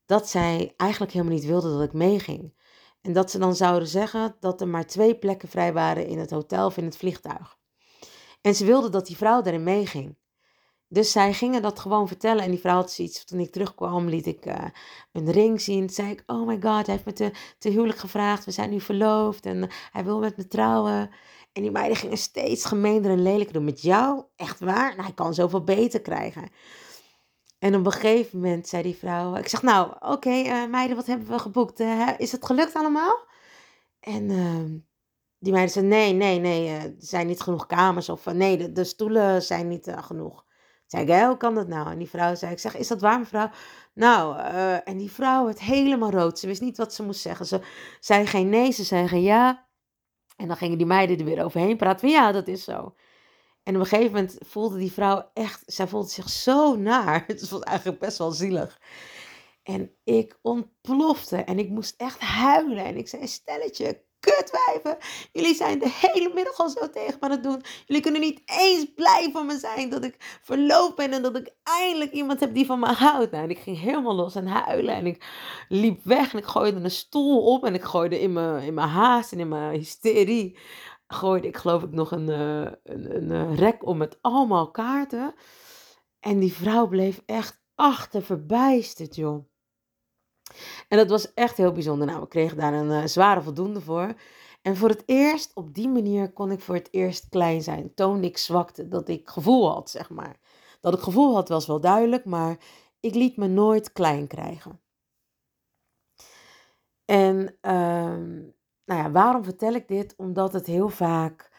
Dat 0.07 0.29
zij 0.29 0.75
eigenlijk 0.77 1.13
helemaal 1.13 1.35
niet 1.35 1.45
wilden 1.45 1.73
dat 1.73 1.83
ik 1.83 1.93
meeging. 1.93 2.55
En 3.01 3.13
dat 3.13 3.31
ze 3.31 3.39
dan 3.39 3.57
zouden 3.57 3.89
zeggen 3.89 4.37
dat 4.41 4.61
er 4.61 4.69
maar 4.69 4.87
twee 4.87 5.19
plekken 5.19 5.49
vrij 5.49 5.73
waren 5.73 6.07
in 6.07 6.19
het 6.19 6.31
hotel 6.31 6.67
of 6.67 6.77
in 6.77 6.85
het 6.85 6.97
vliegtuig. 6.97 7.59
En 8.41 8.55
ze 8.55 8.65
wilden 8.65 8.93
dat 8.93 9.07
die 9.07 9.17
vrouw 9.17 9.43
daarin 9.43 9.63
meeging. 9.63 10.17
Dus 10.89 11.13
zij 11.13 11.33
gingen 11.33 11.63
dat 11.63 11.79
gewoon 11.79 12.09
vertellen. 12.09 12.45
En 12.45 12.51
die 12.51 12.61
vrouw 12.61 12.75
had 12.75 12.93
zoiets. 12.93 13.25
Toen 13.25 13.41
ik 13.41 13.53
terugkwam, 13.53 14.09
liet 14.09 14.27
ik 14.27 14.47
uh, 14.47 14.65
een 15.13 15.31
ring 15.31 15.61
zien. 15.61 15.91
Zei 15.91 16.11
ik: 16.11 16.23
Oh 16.27 16.47
my 16.47 16.59
god, 16.61 16.87
hij 16.87 16.95
heeft 16.95 17.05
me 17.05 17.13
te, 17.13 17.31
te 17.59 17.69
huwelijk 17.69 17.99
gevraagd. 17.99 18.45
We 18.45 18.51
zijn 18.51 18.71
nu 18.71 18.81
verloofd. 18.81 19.47
En 19.47 19.69
hij 19.93 20.05
wil 20.05 20.19
met 20.19 20.37
me 20.37 20.49
trouwen. 20.49 21.11
En 21.53 21.63
die 21.63 21.71
meiden 21.71 21.97
gingen 21.97 22.19
steeds 22.19 22.65
gemeender 22.65 23.11
en 23.11 23.23
lelijker 23.23 23.53
doen. 23.53 23.65
Met 23.65 23.83
jou? 23.83 24.25
Echt 24.37 24.61
waar? 24.61 24.91
Nou, 24.91 25.03
hij 25.03 25.13
kan 25.13 25.35
zoveel 25.35 25.65
beter 25.65 26.01
krijgen. 26.01 26.51
En 27.59 27.75
op 27.75 27.87
een 27.87 27.93
gegeven 27.93 28.41
moment 28.41 28.69
zei 28.69 28.83
die 28.83 28.97
vrouw: 28.97 29.35
Ik 29.35 29.49
zeg: 29.49 29.63
Nou, 29.63 29.93
oké, 30.01 30.31
uh, 30.31 30.67
meiden, 30.67 30.97
wat 30.97 31.07
hebben 31.07 31.29
we 31.29 31.39
geboekt? 31.39 31.81
Uh, 31.81 32.09
is 32.19 32.33
het 32.33 32.47
gelukt 32.47 32.75
allemaal? 32.75 33.27
En 34.01 34.31
ehm, 34.31 34.79
die 35.39 35.53
meiden 35.53 35.73
zeiden: 35.73 35.99
Nee, 35.99 36.13
nee, 36.13 36.39
nee, 36.39 36.69
er 36.69 36.95
zijn 36.99 37.27
niet 37.27 37.41
genoeg 37.41 37.67
kamers. 37.67 38.09
Of 38.09 38.25
nee, 38.25 38.73
de 38.73 38.85
stoelen 38.85 39.43
zijn 39.43 39.69
niet 39.69 39.93
genoeg. 39.97 40.47
Zei 40.89 41.07
ik, 41.07 41.25
hoe 41.25 41.37
kan 41.37 41.55
dat 41.55 41.69
nou? 41.69 41.91
En 41.91 41.99
die 41.99 42.09
vrouw 42.09 42.35
zei, 42.35 42.53
ik 42.53 42.59
zeg, 42.59 42.77
is 42.77 42.89
dat 42.89 43.01
waar 43.01 43.19
mevrouw? 43.19 43.51
Nou, 43.95 44.39
uh, 44.39 44.89
en 44.89 44.97
die 44.97 45.11
vrouw 45.11 45.45
werd 45.45 45.61
helemaal 45.61 46.11
rood. 46.11 46.39
Ze 46.39 46.47
wist 46.47 46.61
niet 46.61 46.77
wat 46.77 46.95
ze 46.95 47.03
moest 47.03 47.21
zeggen. 47.21 47.47
Ze 47.47 47.61
zei 48.01 48.27
geen 48.27 48.49
nee, 48.49 48.73
ze 48.73 48.85
zei 48.85 49.09
geen 49.09 49.23
ja. 49.23 49.67
En 50.37 50.47
dan 50.47 50.57
gingen 50.57 50.79
die 50.79 50.87
meiden 50.87 51.19
er 51.19 51.25
weer 51.25 51.45
overheen 51.45 51.77
praten 51.77 52.09
ja, 52.09 52.33
dat 52.33 52.49
is 52.49 52.65
zo. 52.65 52.95
En 53.63 53.75
op 53.75 53.81
een 53.81 53.87
gegeven 53.87 54.13
moment 54.13 54.37
voelde 54.41 54.79
die 54.79 54.93
vrouw 54.93 55.31
echt, 55.35 55.63
zij 55.67 55.89
voelde 55.89 56.09
zich 56.09 56.29
zo 56.29 56.77
naar. 56.77 57.25
Het 57.27 57.49
was 57.49 57.61
eigenlijk 57.61 57.99
best 57.99 58.19
wel 58.19 58.31
zielig. 58.31 58.81
En 59.63 59.97
ik 60.05 60.39
ontplofte 60.43 61.37
en 61.37 61.59
ik 61.59 61.69
moest 61.69 61.95
echt 61.97 62.21
huilen. 62.21 62.85
En 62.85 62.97
ik 62.97 63.09
zei, 63.09 63.27
stelletje, 63.27 64.05
kutwijven. 64.21 64.97
Jullie 65.33 65.55
zijn 65.55 65.79
de 65.79 65.97
hele 66.01 66.31
middag 66.35 66.59
al 66.59 66.69
zo 66.69 66.91
tegen 66.91 67.17
me 67.21 67.27
aan 67.27 67.31
het 67.31 67.43
doen. 67.43 67.63
Jullie 67.87 68.03
kunnen 68.03 68.21
niet 68.21 68.43
eens 68.45 68.93
blij 68.95 69.31
van 69.33 69.47
me 69.47 69.59
zijn 69.59 69.89
dat 69.89 70.05
ik 70.05 70.39
verloofd 70.43 70.95
ben 70.95 71.13
en 71.13 71.23
dat 71.23 71.37
ik 71.37 71.55
eindelijk 71.63 72.13
iemand 72.13 72.41
heb 72.41 72.55
die 72.55 72.67
van 72.67 72.79
me 72.79 72.87
houdt. 72.87 73.31
Nou, 73.31 73.45
en 73.45 73.51
ik 73.51 73.59
ging 73.59 73.81
helemaal 73.81 74.15
los 74.15 74.35
en 74.35 74.47
huilen 74.47 74.95
en 74.95 75.07
ik 75.07 75.27
liep 75.69 76.01
weg 76.05 76.33
en 76.33 76.39
ik 76.39 76.47
gooide 76.47 76.81
een 76.81 76.91
stoel 76.91 77.55
op 77.55 77.65
en 77.65 77.75
ik 77.75 77.83
gooide 77.83 78.21
in 78.21 78.33
mijn, 78.33 78.63
in 78.63 78.75
mijn 78.75 78.89
haast 78.89 79.33
en 79.33 79.41
in 79.41 79.49
mijn 79.49 79.73
hysterie. 79.73 80.59
Gooide 81.07 81.47
ik 81.47 81.57
geloof 81.57 81.83
ik 81.83 81.91
nog 81.91 82.11
een, 82.11 82.29
uh, 82.29 82.71
een, 82.85 83.31
een 83.31 83.57
rek 83.57 83.87
om 83.87 83.97
met 83.97 84.19
allemaal 84.21 84.71
kaarten. 84.71 85.35
En 86.21 86.39
die 86.39 86.53
vrouw 86.53 86.89
bleef 86.89 87.23
echt 87.27 87.61
achter 87.75 88.23
verbijsterd, 88.23 89.17
joh. 89.17 89.47
En 90.89 90.99
dat 90.99 91.11
was 91.11 91.35
echt 91.35 91.57
heel 91.57 91.73
bijzonder. 91.73 92.07
Nou, 92.07 92.21
we 92.21 92.29
kregen 92.29 92.57
daar 92.57 92.73
een 92.73 92.91
uh, 92.91 93.05
zware 93.05 93.43
voldoende 93.43 93.81
voor. 93.81 94.15
En 94.63 94.77
voor 94.77 94.89
het 94.89 95.03
eerst, 95.07 95.51
op 95.55 95.75
die 95.75 95.89
manier, 95.89 96.33
kon 96.33 96.51
ik 96.51 96.61
voor 96.61 96.75
het 96.75 96.89
eerst 96.91 97.29
klein 97.29 97.63
zijn. 97.63 97.95
Toonde 97.95 98.27
ik 98.27 98.39
zwakte, 98.39 98.89
dat 98.89 99.09
ik 99.09 99.29
gevoel 99.29 99.73
had, 99.73 99.91
zeg 99.91 100.11
maar. 100.11 100.37
Dat 100.81 100.95
ik 100.95 101.01
gevoel 101.01 101.35
had, 101.35 101.49
was 101.49 101.67
wel 101.67 101.81
duidelijk, 101.81 102.25
maar 102.25 102.59
ik 103.01 103.15
liet 103.15 103.37
me 103.37 103.47
nooit 103.47 103.93
klein 103.93 104.27
krijgen. 104.27 104.81
En 107.05 107.37
uh, 107.63 107.73
nou 108.85 109.03
ja, 109.03 109.11
waarom 109.11 109.45
vertel 109.45 109.73
ik 109.73 109.89
dit? 109.89 110.15
Omdat 110.17 110.53
het 110.53 110.67
heel 110.67 110.89
vaak 110.89 111.51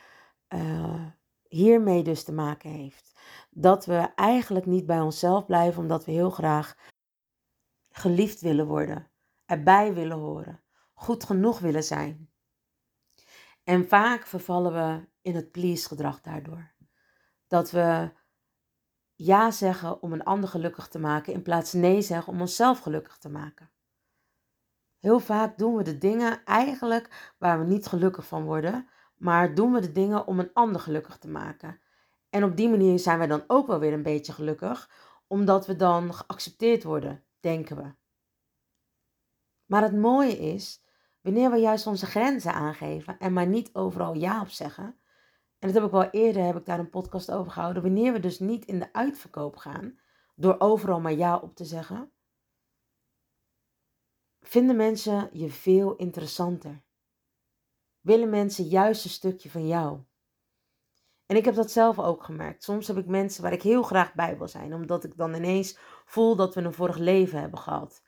uh, 0.54 1.06
hiermee 1.48 2.04
dus 2.04 2.24
te 2.24 2.32
maken 2.32 2.70
heeft. 2.70 3.20
Dat 3.50 3.86
we 3.86 4.12
eigenlijk 4.16 4.66
niet 4.66 4.86
bij 4.86 5.00
onszelf 5.00 5.46
blijven, 5.46 5.82
omdat 5.82 6.06
we 6.06 6.12
heel 6.12 6.30
graag 6.30 6.76
geliefd 7.92 8.42
willen 8.42 8.68
worden, 8.68 9.08
erbij 9.46 9.94
willen 9.94 10.18
horen, 10.18 10.62
goed 10.94 11.24
genoeg 11.24 11.60
willen 11.60 11.84
zijn. 11.84 12.30
En 13.64 13.88
vaak 13.88 14.26
vervallen 14.26 14.74
we 14.74 15.08
in 15.22 15.36
het 15.36 15.52
please-gedrag 15.52 16.22
daardoor. 16.22 16.72
Dat 17.48 17.72
we 17.72 18.12
ja 19.16 19.52
zeggen 19.52 20.02
om 20.02 20.14
een 20.14 20.24
ander 20.24 20.50
gelukkig 20.50 20.88
te 20.88 21.00
maken 21.00 21.34
in 21.34 21.42
plaats 21.42 21.74
nee 21.74 22.02
zeggen 22.02 22.34
om 22.34 22.42
onszelf 22.42 22.80
gelukkig 22.80 23.18
te 23.18 23.30
maken. 23.30 23.72
Heel 25.00 25.20
vaak 25.20 25.58
doen 25.58 25.76
we 25.76 25.84
de 25.84 25.98
dingen 25.98 26.44
eigenlijk 26.46 27.34
waar 27.38 27.60
we 27.60 27.66
niet 27.66 27.86
gelukkig 27.86 28.28
van 28.28 28.44
worden, 28.44 28.88
maar 29.18 29.56
doen 29.56 29.74
we 29.74 29.80
de 29.80 29.92
dingen 29.92 30.28
om 30.28 30.40
een 30.40 30.54
ander 30.54 30.82
gelukkig 30.82 31.18
te 31.18 31.28
maken. 31.28 31.80
En 32.30 32.44
op 32.44 32.58
die 32.58 32.70
manier 32.70 33.00
zijn 33.00 33.18
wij 33.18 33.28
dan 33.28 33.44
ook 33.48 33.68
wel 33.68 33.80
weer 33.80 33.94
een 33.94 34.04
beetje 34.04 34.34
gelukkig, 34.34 34.90
omdat 35.28 35.66
we 35.66 35.76
dan 35.76 36.14
geaccepteerd 36.14 36.84
worden 36.84 37.24
denken 37.40 37.76
we. 37.76 37.94
Maar 39.66 39.82
het 39.82 39.96
mooie 39.96 40.38
is, 40.38 40.84
wanneer 41.22 41.52
we 41.52 41.58
juist 41.58 41.88
onze 41.88 42.06
grenzen 42.06 42.54
aangeven 42.54 43.20
en 43.20 43.34
maar 43.34 43.48
niet 43.48 43.74
overal 43.74 44.14
ja 44.14 44.42
op 44.42 44.48
zeggen, 44.48 45.00
en 45.60 45.68
dat 45.68 45.74
heb 45.74 45.84
ik 45.84 45.92
wel 45.92 46.10
eerder, 46.10 46.44
heb 46.44 46.56
ik 46.56 46.66
daar 46.66 46.80
een 46.80 46.90
podcast 46.90 47.32
over 47.32 47.52
gehouden, 47.52 47.84
wanneer 47.84 48.14
we 48.14 48.20
dus 48.20 48.40
niet 48.40 48.66
in 48.66 48.80
de 48.80 48.94
uitverkoop 48.94 49.56
gaan, 49.56 50.00
door 50.36 50.56
overal 50.60 51.00
maar 51.00 51.14
ja 51.14 51.38
op 51.38 51.56
te 51.56 51.66
zeggen, 51.66 52.12
vinden 54.40 54.76
mensen 54.76 55.30
je 55.34 55.50
veel 55.50 55.96
interessanter. 55.96 56.84
Willen 58.00 58.30
mensen 58.30 58.66
juist 58.66 59.04
een 59.04 59.10
stukje 59.10 59.50
van 59.50 59.68
jou. 59.68 60.00
En 61.30 61.36
ik 61.36 61.46
heb 61.46 61.56
dat 61.56 61.72
zelf 61.72 62.00
ook 62.00 62.24
gemerkt. 62.24 62.64
Soms 62.64 62.88
heb 62.88 62.98
ik 62.98 63.06
mensen 63.06 63.44
waar 63.44 63.54
ik 63.54 63.62
heel 63.62 63.84
graag 63.84 64.14
bij 64.14 64.38
wil 64.38 64.48
zijn, 64.48 64.74
omdat 64.74 65.04
ik 65.04 65.18
dan 65.18 65.34
ineens 65.34 65.78
voel 66.06 66.36
dat 66.36 66.56
we 66.56 66.62
een 66.62 66.74
vorig 66.74 66.98
leven 66.98 67.40
hebben 67.40 67.60
gehad. 67.60 68.02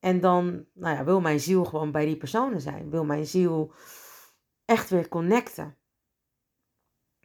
En 0.00 0.20
dan 0.20 0.66
nou 0.72 0.96
ja, 0.96 1.04
wil 1.04 1.20
mijn 1.20 1.40
ziel 1.40 1.64
gewoon 1.64 1.92
bij 1.92 2.06
die 2.06 2.16
personen 2.16 2.60
zijn. 2.60 2.90
Wil 2.90 3.04
mijn 3.04 3.26
ziel 3.26 3.72
echt 4.64 4.90
weer 4.90 5.08
connecten. 5.08 5.76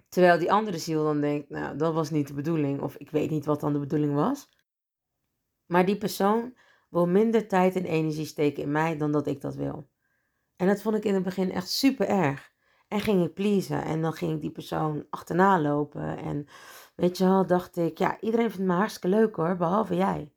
Terwijl 0.09 0.39
die 0.39 0.51
andere 0.51 0.77
ziel 0.77 1.03
dan 1.03 1.21
denkt, 1.21 1.49
nou, 1.49 1.77
dat 1.77 1.93
was 1.93 2.09
niet 2.09 2.27
de 2.27 2.33
bedoeling. 2.33 2.81
Of 2.81 2.95
ik 2.95 3.09
weet 3.09 3.29
niet 3.29 3.45
wat 3.45 3.59
dan 3.59 3.73
de 3.73 3.79
bedoeling 3.79 4.13
was. 4.13 4.49
Maar 5.65 5.85
die 5.85 5.97
persoon 5.97 6.57
wil 6.89 7.07
minder 7.07 7.47
tijd 7.47 7.75
en 7.75 7.85
energie 7.85 8.25
steken 8.25 8.63
in 8.63 8.71
mij 8.71 8.97
dan 8.97 9.11
dat 9.11 9.27
ik 9.27 9.41
dat 9.41 9.55
wil. 9.55 9.89
En 10.55 10.67
dat 10.67 10.81
vond 10.81 10.95
ik 10.95 11.05
in 11.05 11.13
het 11.13 11.23
begin 11.23 11.51
echt 11.51 11.69
super 11.69 12.07
erg. 12.07 12.52
En 12.93 13.01
ging 13.01 13.25
ik 13.25 13.33
pleasen. 13.33 13.83
En 13.83 14.01
dan 14.01 14.13
ging 14.13 14.33
ik 14.33 14.41
die 14.41 14.51
persoon 14.51 15.05
achterna 15.09 15.61
lopen. 15.61 16.17
En 16.17 16.47
weet 16.95 17.17
je 17.17 17.23
wel, 17.23 17.45
dacht 17.45 17.77
ik, 17.77 17.97
ja, 17.97 18.19
iedereen 18.19 18.51
vindt 18.51 18.67
me 18.67 18.73
hartstikke 18.73 19.07
leuk 19.07 19.35
hoor, 19.35 19.55
behalve 19.55 19.95
jij. 19.95 20.33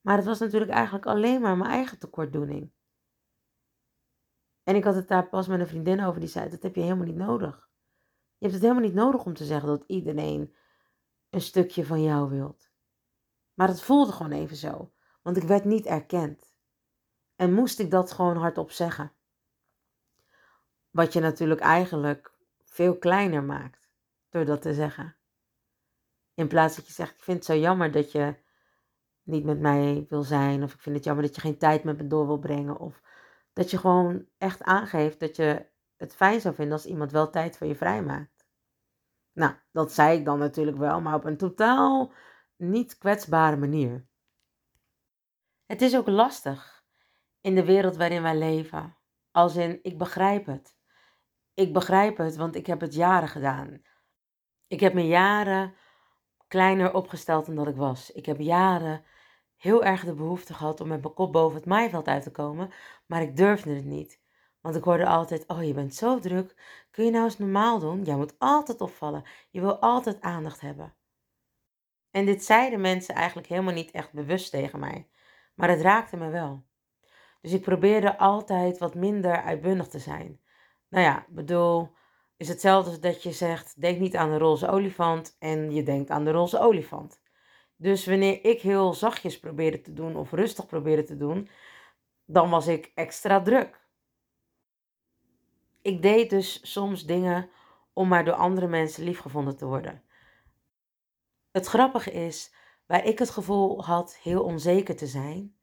Maar 0.00 0.16
het 0.16 0.26
was 0.26 0.38
natuurlijk 0.38 0.70
eigenlijk 0.70 1.06
alleen 1.06 1.40
maar 1.40 1.56
mijn 1.56 1.70
eigen 1.70 1.98
tekortdoening. 1.98 2.72
En 4.62 4.76
ik 4.76 4.84
had 4.84 4.94
het 4.94 5.08
daar 5.08 5.28
pas 5.28 5.46
met 5.46 5.60
een 5.60 5.66
vriendin 5.66 6.04
over 6.04 6.20
die 6.20 6.28
zei: 6.28 6.48
Dat 6.50 6.62
heb 6.62 6.74
je 6.74 6.80
helemaal 6.80 7.06
niet 7.06 7.16
nodig. 7.16 7.70
Je 8.38 8.46
hebt 8.46 8.52
het 8.52 8.62
helemaal 8.62 8.84
niet 8.84 8.94
nodig 8.94 9.24
om 9.24 9.34
te 9.34 9.44
zeggen 9.44 9.68
dat 9.68 9.84
iedereen 9.86 10.54
een 11.30 11.40
stukje 11.40 11.84
van 11.84 12.02
jou 12.02 12.30
wilt. 12.30 12.70
Maar 13.54 13.68
het 13.68 13.82
voelde 13.82 14.12
gewoon 14.12 14.32
even 14.32 14.56
zo, 14.56 14.92
want 15.22 15.36
ik 15.36 15.42
werd 15.42 15.64
niet 15.64 15.86
erkend. 15.86 16.54
En 17.36 17.54
moest 17.54 17.78
ik 17.78 17.90
dat 17.90 18.12
gewoon 18.12 18.36
hardop 18.36 18.70
zeggen. 18.70 19.15
Wat 20.96 21.12
je 21.12 21.20
natuurlijk 21.20 21.60
eigenlijk 21.60 22.32
veel 22.64 22.98
kleiner 22.98 23.42
maakt 23.42 23.88
door 24.28 24.44
dat 24.44 24.62
te 24.62 24.74
zeggen. 24.74 25.16
In 26.34 26.48
plaats 26.48 26.76
dat 26.76 26.86
je 26.86 26.92
zegt: 26.92 27.14
Ik 27.14 27.22
vind 27.22 27.36
het 27.36 27.46
zo 27.46 27.54
jammer 27.54 27.92
dat 27.92 28.12
je 28.12 28.34
niet 29.22 29.44
met 29.44 29.60
mij 29.60 30.06
wil 30.08 30.22
zijn. 30.22 30.62
Of 30.62 30.74
ik 30.74 30.80
vind 30.80 30.96
het 30.96 31.04
jammer 31.04 31.24
dat 31.24 31.34
je 31.34 31.40
geen 31.40 31.58
tijd 31.58 31.84
met 31.84 31.96
me 31.96 32.06
door 32.06 32.26
wil 32.26 32.38
brengen. 32.38 32.78
Of 32.78 33.02
dat 33.52 33.70
je 33.70 33.78
gewoon 33.78 34.26
echt 34.38 34.62
aangeeft 34.62 35.20
dat 35.20 35.36
je 35.36 35.66
het 35.96 36.14
fijn 36.14 36.40
zou 36.40 36.54
vinden 36.54 36.74
als 36.74 36.86
iemand 36.86 37.12
wel 37.12 37.30
tijd 37.30 37.56
voor 37.56 37.66
je 37.66 37.76
vrijmaakt. 37.76 38.46
Nou, 39.32 39.54
dat 39.72 39.92
zei 39.92 40.18
ik 40.18 40.24
dan 40.24 40.38
natuurlijk 40.38 40.76
wel, 40.76 41.00
maar 41.00 41.14
op 41.14 41.24
een 41.24 41.36
totaal 41.36 42.12
niet 42.56 42.98
kwetsbare 42.98 43.56
manier. 43.56 44.06
Het 45.66 45.82
is 45.82 45.96
ook 45.96 46.08
lastig 46.08 46.84
in 47.40 47.54
de 47.54 47.64
wereld 47.64 47.96
waarin 47.96 48.22
wij 48.22 48.38
leven. 48.38 48.96
Als 49.30 49.56
in, 49.56 49.78
ik 49.82 49.98
begrijp 49.98 50.46
het. 50.46 50.76
Ik 51.56 51.72
begrijp 51.72 52.16
het, 52.16 52.36
want 52.36 52.54
ik 52.56 52.66
heb 52.66 52.80
het 52.80 52.94
jaren 52.94 53.28
gedaan. 53.28 53.82
Ik 54.66 54.80
heb 54.80 54.94
me 54.94 55.06
jaren 55.06 55.74
kleiner 56.48 56.94
opgesteld 56.94 57.46
dan 57.46 57.54
dat 57.54 57.66
ik 57.66 57.76
was. 57.76 58.12
Ik 58.12 58.26
heb 58.26 58.40
jaren 58.40 59.04
heel 59.56 59.84
erg 59.84 60.04
de 60.04 60.14
behoefte 60.14 60.54
gehad 60.54 60.80
om 60.80 60.88
met 60.88 61.02
mijn 61.02 61.14
kop 61.14 61.32
boven 61.32 61.56
het 61.56 61.66
maaiveld 61.66 62.06
uit 62.06 62.22
te 62.22 62.30
komen, 62.30 62.70
maar 63.06 63.22
ik 63.22 63.36
durfde 63.36 63.74
het 63.74 63.84
niet. 63.84 64.20
Want 64.60 64.76
ik 64.76 64.84
hoorde 64.84 65.06
altijd: 65.06 65.46
Oh, 65.46 65.64
je 65.64 65.74
bent 65.74 65.94
zo 65.94 66.18
druk. 66.18 66.54
Kun 66.90 67.04
je 67.04 67.10
nou 67.10 67.24
eens 67.24 67.38
normaal 67.38 67.78
doen? 67.78 68.04
Jij 68.04 68.16
moet 68.16 68.38
altijd 68.38 68.80
opvallen. 68.80 69.24
Je 69.50 69.60
wil 69.60 69.78
altijd 69.78 70.20
aandacht 70.20 70.60
hebben. 70.60 70.94
En 72.10 72.24
dit 72.26 72.44
zeiden 72.44 72.80
mensen 72.80 73.14
eigenlijk 73.14 73.48
helemaal 73.48 73.74
niet 73.74 73.90
echt 73.90 74.12
bewust 74.12 74.50
tegen 74.50 74.78
mij. 74.80 75.08
Maar 75.54 75.68
het 75.68 75.80
raakte 75.80 76.16
me 76.16 76.30
wel. 76.30 76.64
Dus 77.40 77.52
ik 77.52 77.62
probeerde 77.62 78.18
altijd 78.18 78.78
wat 78.78 78.94
minder 78.94 79.42
uitbundig 79.42 79.88
te 79.88 79.98
zijn. 79.98 80.40
Nou 80.88 81.04
ja, 81.04 81.26
bedoel, 81.28 81.90
is 82.36 82.48
hetzelfde 82.48 82.90
als 82.90 83.00
dat 83.00 83.22
je 83.22 83.32
zegt: 83.32 83.80
denk 83.80 83.98
niet 83.98 84.16
aan 84.16 84.30
de 84.30 84.38
roze 84.38 84.68
olifant 84.68 85.36
en 85.38 85.70
je 85.70 85.82
denkt 85.82 86.10
aan 86.10 86.24
de 86.24 86.30
roze 86.30 86.58
olifant. 86.58 87.20
Dus 87.76 88.06
wanneer 88.06 88.44
ik 88.44 88.60
heel 88.60 88.94
zachtjes 88.94 89.38
probeerde 89.40 89.80
te 89.80 89.92
doen 89.92 90.16
of 90.16 90.32
rustig 90.32 90.66
probeerde 90.66 91.02
te 91.02 91.16
doen, 91.16 91.48
dan 92.24 92.50
was 92.50 92.66
ik 92.66 92.92
extra 92.94 93.42
druk. 93.42 93.84
ik 95.82 96.02
deed 96.02 96.30
dus 96.30 96.72
soms 96.72 97.06
dingen 97.06 97.50
om 97.92 98.08
maar 98.08 98.24
door 98.24 98.34
andere 98.34 98.66
mensen 98.66 99.04
liefgevonden 99.04 99.56
te 99.56 99.66
worden. 99.66 100.02
Het 101.50 101.66
grappige 101.66 102.12
is, 102.12 102.54
waar 102.86 103.04
ik 103.04 103.18
het 103.18 103.30
gevoel 103.30 103.84
had 103.84 104.16
heel 104.16 104.42
onzeker 104.42 104.96
te 104.96 105.06
zijn, 105.06 105.55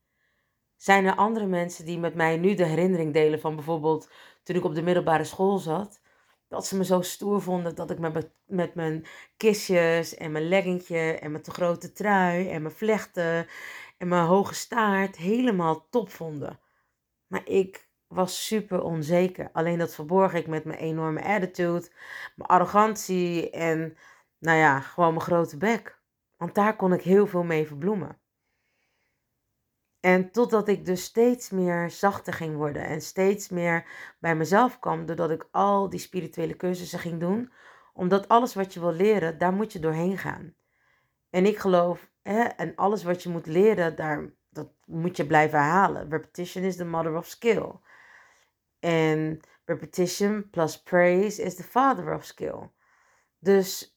zijn 0.76 1.06
er 1.06 1.16
andere 1.16 1.46
mensen 1.46 1.86
die 1.86 2.00
met 2.00 2.16
mij 2.16 2.38
nu 2.38 2.54
de 2.54 2.66
herinnering 2.66 3.14
delen 3.14 3.40
van 3.40 3.56
bijvoorbeeld 3.56 4.10
toen 4.44 4.56
ik 4.56 4.64
op 4.64 4.76
de 4.76 4.82
middelbare 4.82 5.24
school 5.24 5.58
zat. 5.58 6.02
Dat 6.48 6.66
ze 6.66 6.78
me 6.78 6.86
zo 6.86 7.02
stoer 7.02 7.42
vonden 7.42 7.76
dat 7.76 7.92
ik 7.92 8.00
met, 8.00 8.30
met 8.46 8.76
mijn 8.76 9.06
kistjes 9.38 10.16
en 10.16 10.32
mijn 10.32 10.48
leggingje 10.48 11.20
en 11.20 11.32
mijn 11.32 11.44
te 11.44 11.52
grote 11.52 11.92
trui 11.92 12.50
en 12.50 12.62
mijn 12.62 12.74
vlechten 12.74 13.48
en 13.98 14.08
mijn 14.08 14.26
hoge 14.26 14.54
staart 14.54 15.16
helemaal 15.16 15.88
top 15.90 16.10
vonden. 16.10 16.60
Maar 17.28 17.48
ik 17.48 17.88
was 18.08 18.46
super 18.46 18.82
onzeker. 18.82 19.50
Alleen 19.54 19.78
dat 19.78 19.96
verborg 19.96 20.34
ik 20.34 20.48
met 20.48 20.66
mijn 20.66 20.80
enorme 20.80 21.24
attitude, 21.24 21.90
mijn 22.36 22.50
arrogantie 22.50 23.50
en 23.50 23.98
nou 24.40 24.58
ja, 24.58 24.80
gewoon 24.80 25.14
mijn 25.14 25.26
grote 25.26 25.58
bek. 25.58 26.00
Want 26.38 26.56
daar 26.56 26.76
kon 26.76 26.94
ik 26.94 27.02
heel 27.02 27.28
veel 27.28 27.44
mee 27.44 27.68
verbloemen. 27.68 28.18
En 30.04 30.32
totdat 30.32 30.68
ik 30.68 30.86
dus 30.86 31.04
steeds 31.04 31.50
meer 31.50 31.90
zachter 31.90 32.34
ging 32.34 32.56
worden 32.56 32.86
en 32.86 33.02
steeds 33.02 33.50
meer 33.50 33.86
bij 34.20 34.36
mezelf 34.36 34.80
kwam, 34.80 35.06
doordat 35.06 35.32
ik 35.32 35.48
al 35.52 35.90
die 35.90 36.00
spirituele 36.00 36.56
cursussen 36.56 37.00
ging 37.00 37.20
doen. 37.20 37.52
Omdat 37.94 38.28
alles 38.28 38.54
wat 38.54 38.74
je 38.74 38.80
wil 38.80 38.94
leren, 38.94 39.38
daar 39.38 39.54
moet 39.54 39.74
je 39.74 39.80
doorheen 39.80 40.18
gaan. 40.18 40.54
En 41.30 41.46
ik 41.46 41.58
geloof, 41.58 42.12
hè, 42.22 42.42
en 42.42 42.76
alles 42.76 43.04
wat 43.04 43.24
je 43.24 43.30
moet 43.30 43.48
leren, 43.48 43.96
daar, 43.96 44.34
dat 44.50 44.72
moet 44.86 45.18
je 45.18 45.28
blijven 45.28 45.60
halen. 45.60 46.10
Repetition 46.10 46.64
is 46.64 46.76
the 46.76 46.86
mother 46.86 47.18
of 47.18 47.26
skill. 47.26 47.72
En 48.80 49.40
repetition 49.66 50.50
plus 50.50 50.82
praise 50.82 51.42
is 51.42 51.56
the 51.56 51.64
father 51.64 52.14
of 52.14 52.24
skill. 52.26 52.70
Dus 53.40 53.93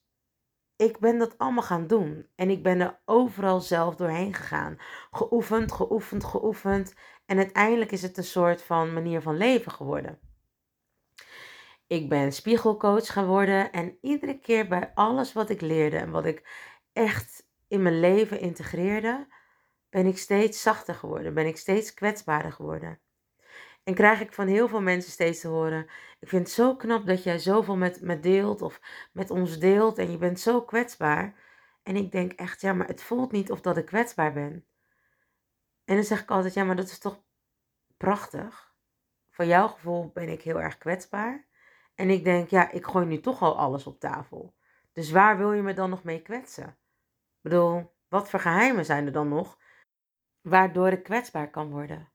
ik 0.77 0.99
ben 0.99 1.19
dat 1.19 1.39
allemaal 1.39 1.63
gaan 1.63 1.87
doen. 1.87 2.29
En 2.35 2.51
ik 2.51 2.63
ben 2.63 2.81
er 2.81 3.01
overal 3.05 3.61
zelf 3.61 3.97
doorheen 3.97 4.35
gegaan. 4.35 4.77
Geoefend, 5.11 5.73
geoefend, 5.73 6.25
geoefend. 6.25 6.95
En 7.27 7.37
uiteindelijk 7.37 7.93
is 7.93 8.03
het 8.03 8.17
een 8.17 8.25
soort 8.25 8.63
van 8.63 8.93
manier 8.93 9.23
van 9.23 9.37
leven 9.37 9.73
geworden. 9.73 10.21
Ik 11.87 12.09
ben 12.09 12.33
spiegelcoach 12.33 13.13
geworden. 13.13 13.73
En 13.73 13.99
iedere 14.01 14.39
keer 14.39 14.69
bij 14.69 14.93
alles 14.95 15.33
wat 15.33 15.51
ik 15.51 15.61
leerde 15.61 15.97
en 15.97 16.11
wat 16.11 16.25
ik 16.25 16.49
echt 16.93 17.47
in 17.69 17.83
mijn 17.83 18.01
leven 18.01 18.41
integreerde, 18.41 19.27
ben 19.91 20.07
ik 20.07 20.19
steeds 20.19 20.63
zachter 20.63 20.95
geworden. 20.95 21.35
Ben 21.35 21.47
ik 21.47 21.57
steeds 21.57 21.95
kwetsbaarder 21.95 22.53
geworden. 22.53 23.01
En 23.87 23.95
krijg 23.95 24.21
ik 24.21 24.33
van 24.33 24.47
heel 24.47 24.69
veel 24.69 24.81
mensen 24.81 25.13
steeds 25.13 25.41
te 25.41 25.49
horen: 25.49 25.87
Ik 26.21 26.29
vind 26.29 26.47
het 26.47 26.55
zo 26.55 26.77
knap 26.77 27.07
dat 27.07 27.23
jij 27.23 27.39
zoveel 27.39 27.77
met 27.77 28.01
me 28.01 28.21
deelt 28.21 28.63
of 28.63 28.81
met 29.13 29.31
ons 29.31 29.59
deelt 29.59 29.99
en 29.99 30.11
je 30.11 30.19
bent 30.19 30.41
zo 30.41 30.63
kwetsbaar. 30.63 31.35
En 31.83 31.97
ik 31.97 32.13
denk 32.13 32.33
echt, 32.33 32.61
ja, 32.61 32.73
maar 32.73 32.87
het 32.87 33.03
voelt 33.03 33.33
niet 33.33 33.51
of 33.51 33.61
dat 33.61 33.77
ik 33.77 33.87
kwetsbaar 33.87 34.33
ben. 34.33 34.67
En 35.85 35.95
dan 35.95 36.05
zeg 36.05 36.23
ik 36.23 36.31
altijd: 36.31 36.55
Ja, 36.55 36.65
maar 36.65 36.77
dat 36.77 36.89
is 36.89 36.99
toch 36.99 37.23
prachtig. 37.97 38.75
Van 39.31 39.47
jouw 39.47 39.69
gevoel 39.69 40.11
ben 40.15 40.29
ik 40.29 40.43
heel 40.43 40.61
erg 40.61 40.79
kwetsbaar. 40.79 41.47
En 41.95 42.11
ik 42.11 42.25
denk, 42.25 42.49
ja, 42.49 42.71
ik 42.71 42.87
gooi 42.87 43.07
nu 43.07 43.21
toch 43.21 43.43
al 43.43 43.59
alles 43.59 43.87
op 43.87 44.01
tafel. 44.01 44.55
Dus 44.93 45.11
waar 45.11 45.39
wil 45.39 45.53
je 45.53 45.63
me 45.63 45.75
dan 45.75 45.91
nog 45.91 46.05
mee 46.05 46.23
kwetsen? 46.23 46.67
Ik 46.67 47.43
bedoel, 47.43 47.95
wat 48.09 48.31
voor 48.31 48.41
geheimen 48.41 48.85
zijn 48.85 49.07
er 49.07 49.13
dan 49.13 49.29
nog 49.29 49.59
waardoor 50.41 50.89
ik 50.89 51.03
kwetsbaar 51.03 51.51
kan 51.51 51.71
worden? 51.71 52.15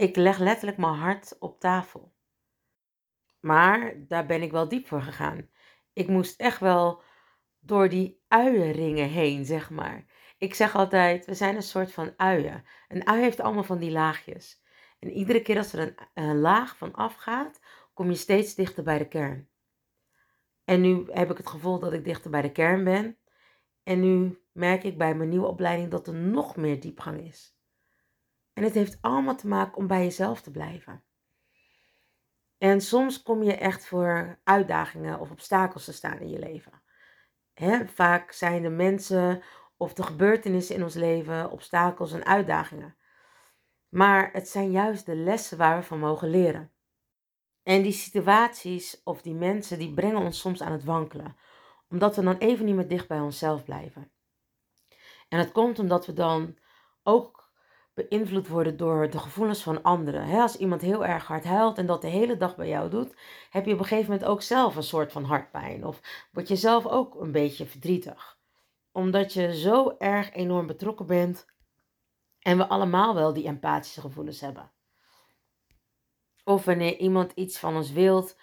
Ik 0.00 0.16
leg 0.16 0.38
letterlijk 0.38 0.78
mijn 0.78 0.94
hart 0.94 1.36
op 1.38 1.60
tafel. 1.60 2.12
Maar 3.40 3.94
daar 4.08 4.26
ben 4.26 4.42
ik 4.42 4.50
wel 4.50 4.68
diep 4.68 4.86
voor 4.86 5.02
gegaan. 5.02 5.48
Ik 5.92 6.08
moest 6.08 6.40
echt 6.40 6.60
wel 6.60 7.02
door 7.58 7.88
die 7.88 8.22
uienringen 8.28 9.08
heen, 9.08 9.44
zeg 9.44 9.70
maar. 9.70 10.04
Ik 10.38 10.54
zeg 10.54 10.74
altijd, 10.74 11.26
we 11.26 11.34
zijn 11.34 11.56
een 11.56 11.62
soort 11.62 11.92
van 11.92 12.12
uien. 12.16 12.64
Een 12.88 13.06
ui 13.06 13.20
heeft 13.20 13.40
allemaal 13.40 13.64
van 13.64 13.78
die 13.78 13.90
laagjes. 13.90 14.62
En 14.98 15.10
iedere 15.10 15.42
keer 15.42 15.56
als 15.56 15.72
er 15.72 15.80
een, 15.80 15.94
een 16.14 16.38
laag 16.38 16.76
van 16.76 16.94
afgaat, 16.94 17.60
kom 17.94 18.10
je 18.10 18.16
steeds 18.16 18.54
dichter 18.54 18.84
bij 18.84 18.98
de 18.98 19.08
kern. 19.08 19.48
En 20.64 20.80
nu 20.80 21.06
heb 21.10 21.30
ik 21.30 21.36
het 21.36 21.48
gevoel 21.48 21.78
dat 21.78 21.92
ik 21.92 22.04
dichter 22.04 22.30
bij 22.30 22.42
de 22.42 22.52
kern 22.52 22.84
ben. 22.84 23.18
En 23.82 24.00
nu 24.00 24.42
merk 24.52 24.84
ik 24.84 24.98
bij 24.98 25.14
mijn 25.14 25.28
nieuwe 25.28 25.46
opleiding 25.46 25.90
dat 25.90 26.06
er 26.06 26.14
nog 26.14 26.56
meer 26.56 26.80
diepgang 26.80 27.20
is. 27.20 27.59
En 28.60 28.66
het 28.66 28.74
heeft 28.74 28.98
allemaal 29.00 29.36
te 29.36 29.46
maken 29.46 29.76
om 29.76 29.86
bij 29.86 30.02
jezelf 30.02 30.40
te 30.40 30.50
blijven. 30.50 31.04
En 32.58 32.80
soms 32.80 33.22
kom 33.22 33.42
je 33.42 33.54
echt 33.54 33.86
voor 33.86 34.38
uitdagingen 34.44 35.20
of 35.20 35.30
obstakels 35.30 35.84
te 35.84 35.92
staan 35.92 36.18
in 36.18 36.28
je 36.28 36.38
leven. 36.38 36.82
vaak 37.86 38.32
zijn 38.32 38.62
de 38.62 38.68
mensen 38.68 39.42
of 39.76 39.94
de 39.94 40.02
gebeurtenissen 40.02 40.74
in 40.74 40.82
ons 40.82 40.94
leven 40.94 41.50
obstakels 41.50 42.12
en 42.12 42.24
uitdagingen. 42.24 42.96
Maar 43.88 44.32
het 44.32 44.48
zijn 44.48 44.70
juist 44.70 45.06
de 45.06 45.16
lessen 45.16 45.58
waar 45.58 45.76
we 45.76 45.82
van 45.82 45.98
mogen 45.98 46.30
leren. 46.30 46.72
En 47.62 47.82
die 47.82 47.92
situaties 47.92 49.00
of 49.04 49.22
die 49.22 49.34
mensen 49.34 49.78
die 49.78 49.94
brengen 49.94 50.20
ons 50.20 50.40
soms 50.40 50.62
aan 50.62 50.72
het 50.72 50.84
wankelen. 50.84 51.36
Omdat 51.88 52.16
we 52.16 52.22
dan 52.22 52.38
even 52.38 52.64
niet 52.64 52.74
meer 52.74 52.88
dicht 52.88 53.08
bij 53.08 53.20
onszelf 53.20 53.64
blijven. 53.64 54.10
En 55.28 55.38
het 55.38 55.52
komt 55.52 55.78
omdat 55.78 56.06
we 56.06 56.12
dan 56.12 56.58
ook 57.02 57.39
beïnvloed 58.08 58.48
worden 58.48 58.76
door 58.76 59.10
de 59.10 59.18
gevoelens 59.18 59.62
van 59.62 59.82
anderen. 59.82 60.40
als 60.40 60.56
iemand 60.56 60.80
heel 60.80 61.06
erg 61.06 61.26
hard 61.26 61.44
huilt 61.44 61.78
en 61.78 61.86
dat 61.86 62.00
de 62.00 62.08
hele 62.08 62.36
dag 62.36 62.56
bij 62.56 62.68
jou 62.68 62.90
doet, 62.90 63.14
heb 63.50 63.66
je 63.66 63.72
op 63.72 63.78
een 63.78 63.84
gegeven 63.84 64.10
moment 64.10 64.28
ook 64.28 64.42
zelf 64.42 64.76
een 64.76 64.82
soort 64.82 65.12
van 65.12 65.24
hartpijn. 65.24 65.86
Of 65.86 66.00
word 66.32 66.48
je 66.48 66.56
zelf 66.56 66.86
ook 66.86 67.14
een 67.14 67.32
beetje 67.32 67.66
verdrietig. 67.66 68.38
Omdat 68.92 69.32
je 69.32 69.58
zo 69.58 69.94
erg 69.98 70.32
enorm 70.32 70.66
betrokken 70.66 71.06
bent 71.06 71.46
en 72.38 72.56
we 72.56 72.68
allemaal 72.68 73.14
wel 73.14 73.32
die 73.32 73.46
empathische 73.46 74.00
gevoelens 74.00 74.40
hebben. 74.40 74.70
Of 76.44 76.64
wanneer 76.64 76.96
iemand 76.96 77.32
iets 77.32 77.58
van 77.58 77.76
ons 77.76 77.92
wilt, 77.92 78.36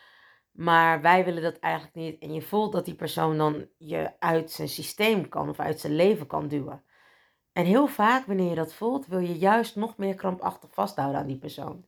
maar 0.51 1.01
wij 1.01 1.25
willen 1.25 1.43
dat 1.43 1.59
eigenlijk 1.59 1.95
niet. 1.95 2.21
En 2.21 2.33
je 2.33 2.41
voelt 2.41 2.71
dat 2.71 2.85
die 2.85 2.95
persoon 2.95 3.37
dan 3.37 3.67
je 3.77 4.19
uit 4.19 4.51
zijn 4.51 4.69
systeem 4.69 5.29
kan 5.29 5.49
of 5.49 5.59
uit 5.59 5.79
zijn 5.79 5.95
leven 5.95 6.27
kan 6.27 6.47
duwen. 6.47 6.83
En 7.57 7.65
heel 7.65 7.87
vaak, 7.87 8.25
wanneer 8.25 8.49
je 8.49 8.55
dat 8.55 8.73
voelt, 8.73 9.07
wil 9.07 9.19
je 9.19 9.37
juist 9.37 9.75
nog 9.75 9.97
meer 9.97 10.15
krampachtig 10.15 10.73
vasthouden 10.73 11.19
aan 11.19 11.27
die 11.27 11.37
persoon. 11.37 11.85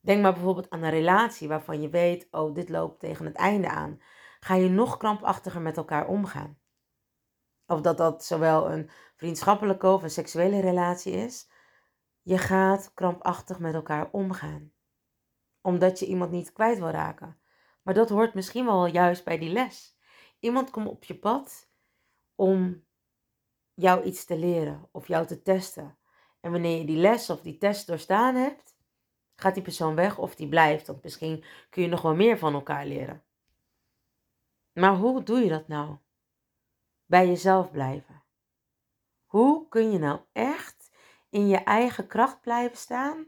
Denk 0.00 0.22
maar 0.22 0.32
bijvoorbeeld 0.32 0.70
aan 0.70 0.82
een 0.82 0.90
relatie 0.90 1.48
waarvan 1.48 1.80
je 1.82 1.88
weet, 1.88 2.28
oh, 2.30 2.54
dit 2.54 2.68
loopt 2.68 3.00
tegen 3.00 3.24
het 3.24 3.34
einde 3.36 3.68
aan. 3.68 4.00
Ga 4.40 4.54
je 4.54 4.68
nog 4.68 4.96
krampachtiger 4.96 5.60
met 5.60 5.76
elkaar 5.76 6.06
omgaan? 6.06 6.58
Of 7.66 7.80
dat 7.80 7.96
dat 7.96 8.24
zowel 8.24 8.70
een 8.70 8.90
vriendschappelijke 9.16 9.86
of 9.86 10.02
een 10.02 10.10
seksuele 10.10 10.60
relatie 10.60 11.12
is. 11.12 11.50
Je 12.22 12.38
gaat 12.38 12.94
krampachtig 12.94 13.58
met 13.58 13.74
elkaar 13.74 14.08
omgaan. 14.10 14.72
Omdat 15.60 15.98
je 15.98 16.06
iemand 16.06 16.30
niet 16.30 16.52
kwijt 16.52 16.78
wil 16.78 16.90
raken. 16.90 17.38
Maar 17.82 17.94
dat 17.94 18.08
hoort 18.08 18.34
misschien 18.34 18.64
wel 18.64 18.86
juist 18.86 19.24
bij 19.24 19.38
die 19.38 19.52
les. 19.52 19.98
Iemand 20.38 20.70
komt 20.70 20.88
op 20.88 21.04
je 21.04 21.18
pad 21.18 21.70
om 22.34 22.84
jou 23.74 24.02
iets 24.02 24.24
te 24.24 24.38
leren 24.38 24.88
of 24.90 25.08
jou 25.08 25.26
te 25.26 25.42
testen. 25.42 25.98
En 26.40 26.50
wanneer 26.52 26.78
je 26.78 26.84
die 26.84 26.96
les 26.96 27.30
of 27.30 27.40
die 27.40 27.58
test 27.58 27.86
doorstaan 27.86 28.34
hebt, 28.34 28.76
gaat 29.36 29.54
die 29.54 29.62
persoon 29.62 29.94
weg 29.94 30.18
of 30.18 30.34
die 30.34 30.48
blijft. 30.48 30.86
Want 30.86 31.02
misschien 31.02 31.44
kun 31.70 31.82
je 31.82 31.88
nog 31.88 32.02
wel 32.02 32.14
meer 32.14 32.38
van 32.38 32.54
elkaar 32.54 32.86
leren. 32.86 33.24
Maar 34.72 34.96
hoe 34.96 35.22
doe 35.22 35.38
je 35.38 35.48
dat 35.48 35.68
nou? 35.68 35.96
Bij 37.06 37.26
jezelf 37.26 37.70
blijven. 37.70 38.22
Hoe 39.24 39.68
kun 39.68 39.92
je 39.92 39.98
nou 39.98 40.20
echt 40.32 40.90
in 41.30 41.48
je 41.48 41.56
eigen 41.56 42.06
kracht 42.06 42.40
blijven 42.40 42.76
staan 42.76 43.26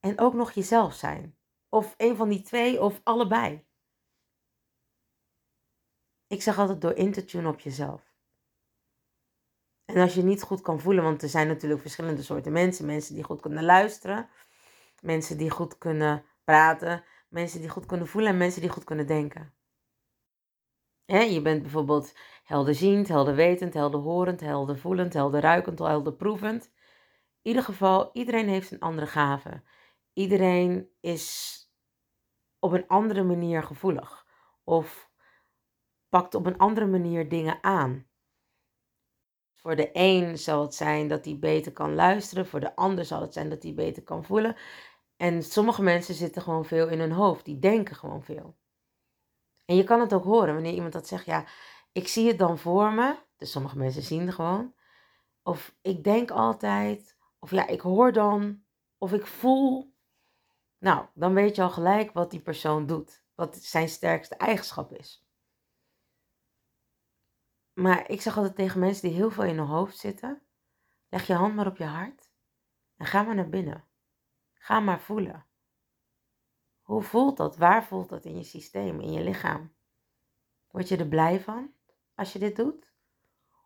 en 0.00 0.18
ook 0.18 0.34
nog 0.34 0.52
jezelf 0.52 0.94
zijn? 0.94 1.36
Of 1.68 1.94
een 1.96 2.16
van 2.16 2.28
die 2.28 2.42
twee 2.42 2.82
of 2.82 3.00
allebei? 3.02 3.66
Ik 6.26 6.42
zeg 6.42 6.58
altijd 6.58 6.80
door 6.80 6.94
in 6.94 7.12
te 7.12 7.24
tunen 7.24 7.50
op 7.50 7.60
jezelf. 7.60 8.11
En 9.84 10.00
als 10.00 10.14
je 10.14 10.22
niet 10.22 10.42
goed 10.42 10.60
kan 10.60 10.80
voelen, 10.80 11.04
want 11.04 11.22
er 11.22 11.28
zijn 11.28 11.46
natuurlijk 11.46 11.80
verschillende 11.80 12.22
soorten 12.22 12.52
mensen. 12.52 12.86
Mensen 12.86 13.14
die 13.14 13.24
goed 13.24 13.40
kunnen 13.40 13.64
luisteren, 13.64 14.28
mensen 15.00 15.38
die 15.38 15.50
goed 15.50 15.78
kunnen 15.78 16.24
praten, 16.44 17.04
mensen 17.28 17.60
die 17.60 17.68
goed 17.68 17.86
kunnen 17.86 18.06
voelen 18.06 18.30
en 18.30 18.36
mensen 18.36 18.60
die 18.60 18.70
goed 18.70 18.84
kunnen 18.84 19.06
denken. 19.06 19.54
je 21.06 21.40
bent 21.42 21.62
bijvoorbeeld 21.62 22.14
helderziend, 22.44 23.08
helderwetend, 23.08 23.74
helderhorend, 23.74 24.40
heldervoelend, 24.40 25.12
helderruikend, 25.12 25.78
helderproevend. 25.78 26.64
In 27.42 27.50
ieder 27.50 27.62
geval, 27.62 28.10
iedereen 28.12 28.48
heeft 28.48 28.70
een 28.70 28.80
andere 28.80 29.06
gave. 29.06 29.62
Iedereen 30.12 30.88
is 31.00 31.56
op 32.58 32.72
een 32.72 32.88
andere 32.88 33.22
manier 33.22 33.62
gevoelig. 33.62 34.26
Of 34.64 35.10
pakt 36.08 36.34
op 36.34 36.46
een 36.46 36.58
andere 36.58 36.86
manier 36.86 37.28
dingen 37.28 37.58
aan. 37.62 38.06
Voor 39.62 39.76
de 39.76 39.90
een 39.92 40.38
zal 40.38 40.62
het 40.62 40.74
zijn 40.74 41.08
dat 41.08 41.24
hij 41.24 41.38
beter 41.38 41.72
kan 41.72 41.94
luisteren, 41.94 42.46
voor 42.46 42.60
de 42.60 42.76
ander 42.76 43.04
zal 43.04 43.20
het 43.20 43.32
zijn 43.32 43.50
dat 43.50 43.62
hij 43.62 43.74
beter 43.74 44.02
kan 44.02 44.24
voelen. 44.24 44.56
En 45.16 45.42
sommige 45.42 45.82
mensen 45.82 46.14
zitten 46.14 46.42
gewoon 46.42 46.64
veel 46.64 46.88
in 46.88 47.00
hun 47.00 47.12
hoofd. 47.12 47.44
Die 47.44 47.58
denken 47.58 47.96
gewoon 47.96 48.22
veel. 48.22 48.56
En 49.64 49.76
je 49.76 49.84
kan 49.84 50.00
het 50.00 50.12
ook 50.12 50.24
horen 50.24 50.54
wanneer 50.54 50.72
iemand 50.72 50.92
dat 50.92 51.08
zegt. 51.08 51.24
Ja, 51.24 51.44
ik 51.92 52.08
zie 52.08 52.28
het 52.28 52.38
dan 52.38 52.58
voor 52.58 52.92
me. 52.92 53.16
Dus 53.36 53.50
sommige 53.50 53.78
mensen 53.78 54.02
zien 54.02 54.26
het 54.26 54.34
gewoon. 54.34 54.74
Of 55.42 55.74
ik 55.82 56.04
denk 56.04 56.30
altijd. 56.30 57.16
Of 57.38 57.50
ja, 57.50 57.66
ik 57.66 57.80
hoor 57.80 58.12
dan. 58.12 58.62
Of 58.98 59.12
ik 59.12 59.26
voel. 59.26 59.94
Nou, 60.78 61.06
dan 61.14 61.34
weet 61.34 61.56
je 61.56 61.62
al 61.62 61.70
gelijk 61.70 62.12
wat 62.12 62.30
die 62.30 62.40
persoon 62.40 62.86
doet. 62.86 63.22
Wat 63.34 63.56
zijn 63.56 63.88
sterkste 63.88 64.34
eigenschap 64.34 64.92
is. 64.92 65.21
Maar 67.72 68.10
ik 68.10 68.20
zeg 68.20 68.36
altijd 68.36 68.54
tegen 68.54 68.80
mensen 68.80 69.08
die 69.08 69.16
heel 69.16 69.30
veel 69.30 69.44
in 69.44 69.56
hun 69.56 69.66
hoofd 69.66 69.98
zitten. 69.98 70.42
Leg 71.08 71.26
je 71.26 71.34
hand 71.34 71.54
maar 71.54 71.66
op 71.66 71.76
je 71.76 71.84
hart. 71.84 72.30
En 72.96 73.06
ga 73.06 73.22
maar 73.22 73.34
naar 73.34 73.48
binnen. 73.48 73.84
Ga 74.54 74.80
maar 74.80 75.00
voelen. 75.00 75.46
Hoe 76.80 77.02
voelt 77.02 77.36
dat? 77.36 77.56
Waar 77.56 77.84
voelt 77.84 78.08
dat 78.08 78.24
in 78.24 78.36
je 78.36 78.44
systeem, 78.44 79.00
in 79.00 79.12
je 79.12 79.22
lichaam? 79.22 79.74
Word 80.70 80.88
je 80.88 80.96
er 80.96 81.08
blij 81.08 81.40
van 81.40 81.74
als 82.14 82.32
je 82.32 82.38
dit 82.38 82.56
doet? 82.56 82.92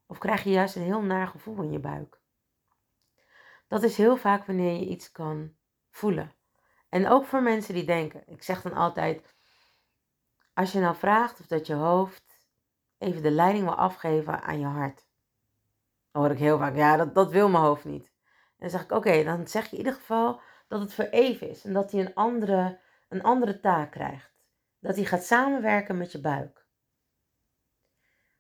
Of 0.06 0.18
krijg 0.18 0.44
je 0.44 0.50
juist 0.50 0.76
een 0.76 0.82
heel 0.82 1.02
naar 1.02 1.26
gevoel 1.26 1.62
in 1.62 1.72
je 1.72 1.78
buik? 1.78 2.20
Dat 3.68 3.82
is 3.82 3.96
heel 3.96 4.16
vaak 4.16 4.46
wanneer 4.46 4.72
je 4.72 4.86
iets 4.86 5.12
kan 5.12 5.56
voelen. 5.90 6.34
En 6.88 7.08
ook 7.08 7.24
voor 7.24 7.42
mensen 7.42 7.74
die 7.74 7.84
denken. 7.84 8.22
Ik 8.26 8.42
zeg 8.42 8.62
dan 8.62 8.72
altijd, 8.72 9.34
als 10.54 10.72
je 10.72 10.80
nou 10.80 10.96
vraagt 10.96 11.40
of 11.40 11.46
dat 11.46 11.66
je 11.66 11.74
hoofd 11.74 12.25
even 12.98 13.22
de 13.22 13.30
leiding 13.30 13.64
wil 13.64 13.74
afgeven 13.74 14.42
aan 14.42 14.59
je 14.59 14.66
hart. 14.66 15.06
Dan 16.11 16.22
hoor 16.22 16.30
ik 16.30 16.38
heel 16.38 16.59
vaak, 16.59 16.76
ja, 16.76 16.96
dat, 16.96 17.14
dat 17.14 17.30
wil 17.30 17.48
mijn 17.48 17.64
hoofd 17.64 17.85
niet. 17.85 18.12
En 18.26 18.54
dan 18.59 18.70
zeg 18.70 18.82
ik, 18.82 18.92
oké, 18.92 19.24
dan 19.24 19.48
zeg 19.48 19.64
je 19.64 19.70
in 19.70 19.78
ieder 19.78 19.92
geval 19.92 20.40
dat 20.68 20.80
het 20.80 20.94
voor 20.94 21.04
even 21.04 21.48
is. 21.48 21.64
En 21.64 21.72
dat 21.72 21.92
hij 21.92 22.00
een 22.00 22.14
andere, 22.14 22.80
een 23.09 23.22
andere 23.22 23.61
taak 23.61 23.90
krijgt. 23.90 24.35
Dat 24.80 24.96
hij 24.96 25.04
gaat 25.04 25.24
samenwerken 25.24 25.96
met 25.96 26.12
je 26.12 26.20
buik. 26.20 26.66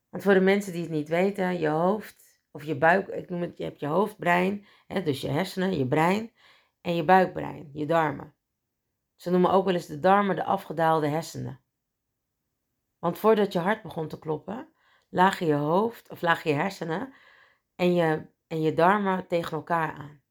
Want 0.08 0.22
voor 0.22 0.34
de 0.34 0.40
mensen 0.40 0.72
die 0.72 0.82
het 0.82 0.90
niet 0.90 1.08
weten, 1.08 1.58
je 1.58 1.68
hoofd 1.68 2.40
of 2.50 2.64
je 2.64 2.78
buik, 2.78 3.08
ik 3.08 3.30
noem 3.30 3.40
het, 3.40 3.56
je 3.58 3.64
hebt 3.64 3.80
je 3.80 3.86
hoofdbrein, 3.86 4.66
hè, 4.86 5.02
dus 5.02 5.20
je 5.20 5.28
hersenen, 5.28 5.78
je 5.78 5.86
brein 5.86 6.32
en 6.80 6.94
je 6.94 7.04
buikbrein, 7.04 7.70
je 7.72 7.86
darmen. 7.86 8.34
Ze 9.14 9.30
noemen 9.30 9.50
ook 9.50 9.64
wel 9.64 9.74
eens 9.74 9.86
de 9.86 10.00
darmen 10.00 10.36
de 10.36 10.44
afgedaalde 10.44 11.08
hersenen. 11.08 11.60
Want 13.06 13.18
voordat 13.18 13.52
je 13.52 13.58
hart 13.58 13.82
begon 13.82 14.08
te 14.08 14.18
kloppen, 14.18 14.68
lagen 15.08 15.46
je 15.46 15.54
hoofd 15.54 16.10
of 16.10 16.22
lagen 16.22 16.50
je 16.50 16.56
hersenen 16.56 17.14
en 17.74 17.94
je, 17.94 18.26
en 18.46 18.60
je 18.62 18.74
darmen 18.74 19.26
tegen 19.26 19.56
elkaar 19.56 19.92
aan. 19.92 20.22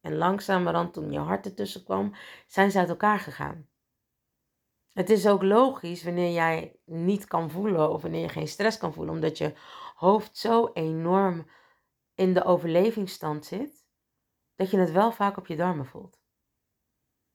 En 0.00 0.16
langzamerhand, 0.16 0.92
toen 0.92 1.12
je 1.12 1.18
hart 1.18 1.46
ertussen 1.46 1.84
kwam, 1.84 2.14
zijn 2.46 2.70
ze 2.70 2.78
uit 2.78 2.88
elkaar 2.88 3.18
gegaan. 3.18 3.68
Het 4.92 5.10
is 5.10 5.26
ook 5.26 5.42
logisch 5.42 6.04
wanneer 6.04 6.32
jij 6.32 6.80
niet 6.84 7.26
kan 7.26 7.50
voelen 7.50 7.90
of 7.90 8.02
wanneer 8.02 8.20
je 8.20 8.28
geen 8.28 8.48
stress 8.48 8.78
kan 8.78 8.92
voelen, 8.92 9.14
omdat 9.14 9.38
je 9.38 9.54
hoofd 9.94 10.36
zo 10.36 10.70
enorm 10.72 11.50
in 12.14 12.34
de 12.34 12.44
overlevingsstand 12.44 13.46
zit, 13.46 13.86
dat 14.54 14.70
je 14.70 14.78
het 14.78 14.92
wel 14.92 15.12
vaak 15.12 15.36
op 15.36 15.46
je 15.46 15.56
darmen 15.56 15.86
voelt. 15.86 16.22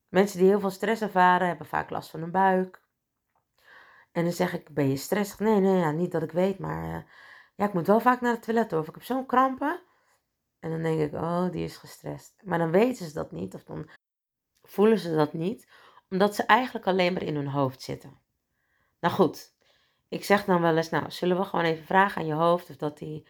Mensen 0.08 0.40
die 0.40 0.48
heel 0.48 0.60
veel 0.60 0.70
stress 0.70 1.02
ervaren, 1.02 1.48
hebben 1.48 1.68
vaak 1.68 1.90
last 1.90 2.10
van 2.10 2.20
hun 2.20 2.32
buik. 2.32 2.88
En 4.12 4.24
dan 4.24 4.34
zeg 4.34 4.54
ik, 4.54 4.74
ben 4.74 4.90
je 4.90 4.96
stressig? 4.96 5.40
Nee, 5.40 5.60
nee, 5.60 5.78
ja, 5.78 5.92
niet 5.92 6.12
dat 6.12 6.24
ik 6.24 6.32
weet, 6.32 6.60
maar 6.60 6.84
uh, 6.84 7.04
ja, 7.56 7.66
ik 7.66 7.74
moet 7.74 7.88
wel 7.88 8.00
vaak 8.00 8.22
naar 8.22 8.34
het 8.34 8.44
toilet 8.44 8.74
of 8.74 8.88
ik 8.88 8.94
heb 8.94 9.04
zo'n 9.04 9.26
krampen. 9.26 9.82
En 10.60 10.70
dan 10.70 10.82
denk 10.82 11.00
ik, 11.00 11.14
oh, 11.14 11.52
die 11.52 11.64
is 11.64 11.78
gestrest. 11.78 12.42
Maar 12.44 12.58
dan 12.58 12.72
weten 12.72 13.06
ze 13.06 13.14
dat 13.14 13.32
niet 13.32 13.54
of 13.54 13.64
dan 13.64 13.90
voelen 14.64 15.00
ze 15.00 15.16
dat 15.16 15.34
niet, 15.34 15.68
omdat 16.10 16.36
ze 16.36 16.44
eigenlijk 16.44 16.88
alleen 16.88 17.14
maar 17.14 17.24
in 17.24 17.36
hun 17.36 17.48
hoofd 17.48 17.82
zitten. 17.82 18.20
Nou 19.00 19.14
goed, 19.14 19.54
ik 20.08 20.24
zeg 20.24 20.46
dan 20.46 20.62
wel 20.62 20.78
eens, 20.78 20.90
nou, 20.90 21.12
zullen 21.12 21.38
we 21.38 21.44
gewoon 21.44 21.66
even 21.66 21.86
vragen 21.86 22.22
aan 22.22 22.28
je 22.28 22.34
hoofd 22.34 22.70
of 22.70 22.76
dat 22.76 23.00
hij 23.00 23.26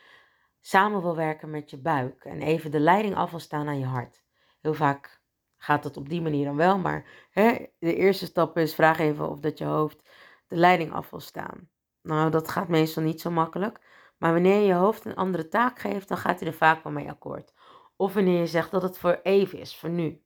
samen 0.60 1.02
wil 1.02 1.16
werken 1.16 1.50
met 1.50 1.70
je 1.70 1.78
buik 1.78 2.26
en 2.26 2.42
even 2.42 2.72
de 2.72 2.80
leiding 2.80 3.16
af 3.16 3.32
wil 3.32 3.40
staan 3.40 3.68
aan 3.68 3.80
je 3.80 3.86
hart. 3.86 4.24
Heel 4.62 4.74
vaak 4.74 5.22
gaat 5.58 5.84
dat 5.84 5.98
op 5.98 6.10
die 6.10 6.22
manier 6.22 6.46
dan 6.46 6.56
wel, 6.56 6.78
maar 6.78 7.28
hè, 7.32 7.66
de 7.80 7.96
eerste 7.96 8.26
stap 8.26 8.58
is 8.58 8.76
vraag 8.76 9.00
even 9.00 9.30
of 9.30 9.40
dat 9.40 9.58
je 9.58 9.66
hoofd 9.66 10.10
de 10.50 10.56
leiding 10.56 10.94
af 10.94 11.10
wil 11.10 11.20
staan. 11.20 11.70
Nou, 12.02 12.30
dat 12.30 12.50
gaat 12.50 12.68
meestal 12.68 13.04
niet 13.04 13.22
zo 13.22 13.32
makkelijk. 13.32 13.80
Maar 14.18 14.34
wanneer 14.34 14.60
je 14.60 14.66
je 14.66 14.74
hoofd 14.74 15.06
een 15.06 15.16
andere 15.16 15.48
taak 15.48 15.80
geeft, 15.80 16.08
dan 16.08 16.18
gaat 16.18 16.40
hij 16.40 16.48
er 16.48 16.56
vaak 16.56 16.84
wel 16.84 16.94
mee 16.94 17.10
akkoord. 17.10 17.54
Of 17.96 18.14
wanneer 18.14 18.40
je 18.40 18.48
zegt 18.48 18.72
dat 18.72 18.82
het 18.82 18.98
voor 18.98 19.20
even 19.24 19.60
is, 19.60 19.78
voor 19.78 19.90
nu. 19.90 20.24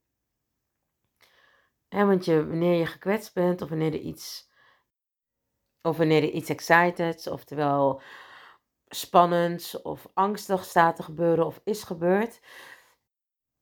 Want 1.89 2.25
wanneer 2.25 2.79
je 2.79 2.86
gekwetst 2.86 3.33
bent, 3.33 3.62
of 3.62 3.69
wanneer 3.69 3.93
er 3.93 3.99
iets, 3.99 4.49
of 5.81 5.97
wanneer 5.97 6.23
er 6.23 6.29
iets 6.29 6.49
excited, 6.49 7.27
oftewel 7.27 8.01
spannends 8.88 9.81
of 9.81 10.07
angstig 10.13 10.63
staat 10.63 10.95
te 10.95 11.03
gebeuren 11.03 11.45
of 11.45 11.62
is 11.63 11.83
gebeurd, 11.83 12.39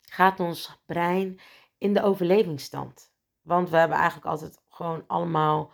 gaat 0.02 0.40
ons 0.40 0.82
brein 0.86 1.40
in 1.78 1.94
de 1.94 2.04
overlevingsstand. 2.04 3.14
Want 3.42 3.70
we 3.70 3.78
hebben 3.78 3.98
eigenlijk 3.98 4.28
altijd 4.28 4.62
gewoon 4.70 5.04
allemaal 5.08 5.74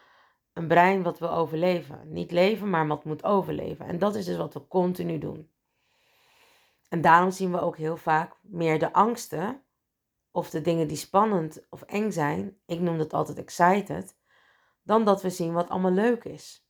een 0.58 0.68
brein 0.68 1.04
wat 1.04 1.20
wil 1.20 1.32
overleven. 1.32 2.14
Niet 2.14 2.32
leven, 2.32 2.70
maar 2.70 2.88
wat 2.88 3.04
moet 3.04 3.24
overleven. 3.24 3.86
En 3.86 4.00
dat 4.00 4.16
is 4.16 4.26
dus 4.26 4.38
wat 4.38 4.54
we 4.54 4.68
continu 4.68 5.18
doen. 5.18 5.52
En 6.90 7.02
daarom 7.02 7.32
zien 7.32 7.52
we 7.52 7.62
ook 7.62 7.78
heel 7.78 7.98
vaak 7.98 8.36
meer 8.42 8.80
de 8.80 8.94
angsten 8.94 9.62
of 10.32 10.50
de 10.50 10.62
dingen 10.62 10.88
die 10.88 10.98
spannend 10.98 11.66
of 11.70 11.82
eng 11.82 12.12
zijn. 12.12 12.58
Ik 12.66 12.80
noem 12.80 12.98
dat 12.98 13.14
altijd 13.14 13.38
excited. 13.38 14.18
Dan 14.84 15.06
dat 15.06 15.22
we 15.22 15.30
zien 15.30 15.54
wat 15.54 15.70
allemaal 15.70 15.92
leuk 15.92 16.24
is. 16.24 16.68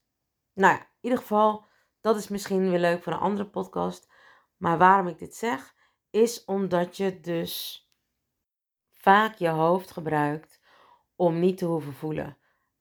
Nou 0.52 0.74
ja, 0.74 0.80
in 0.80 0.86
ieder 1.00 1.18
geval, 1.18 1.64
dat 2.00 2.16
is 2.16 2.28
misschien 2.28 2.70
weer 2.70 2.78
leuk 2.78 3.02
voor 3.02 3.12
een 3.12 3.18
andere 3.18 3.48
podcast. 3.48 4.10
Maar 4.56 4.78
waarom 4.78 5.06
ik 5.06 5.18
dit 5.18 5.34
zeg, 5.34 5.74
is 6.10 6.44
omdat 6.44 6.96
je 6.96 7.20
dus 7.20 7.82
vaak 8.92 9.34
je 9.34 9.48
hoofd 9.48 9.90
gebruikt 9.90 10.60
om 11.16 11.38
niet 11.38 11.58
te 11.58 11.64
hoeven 11.64 11.94
voelen. 11.94 12.36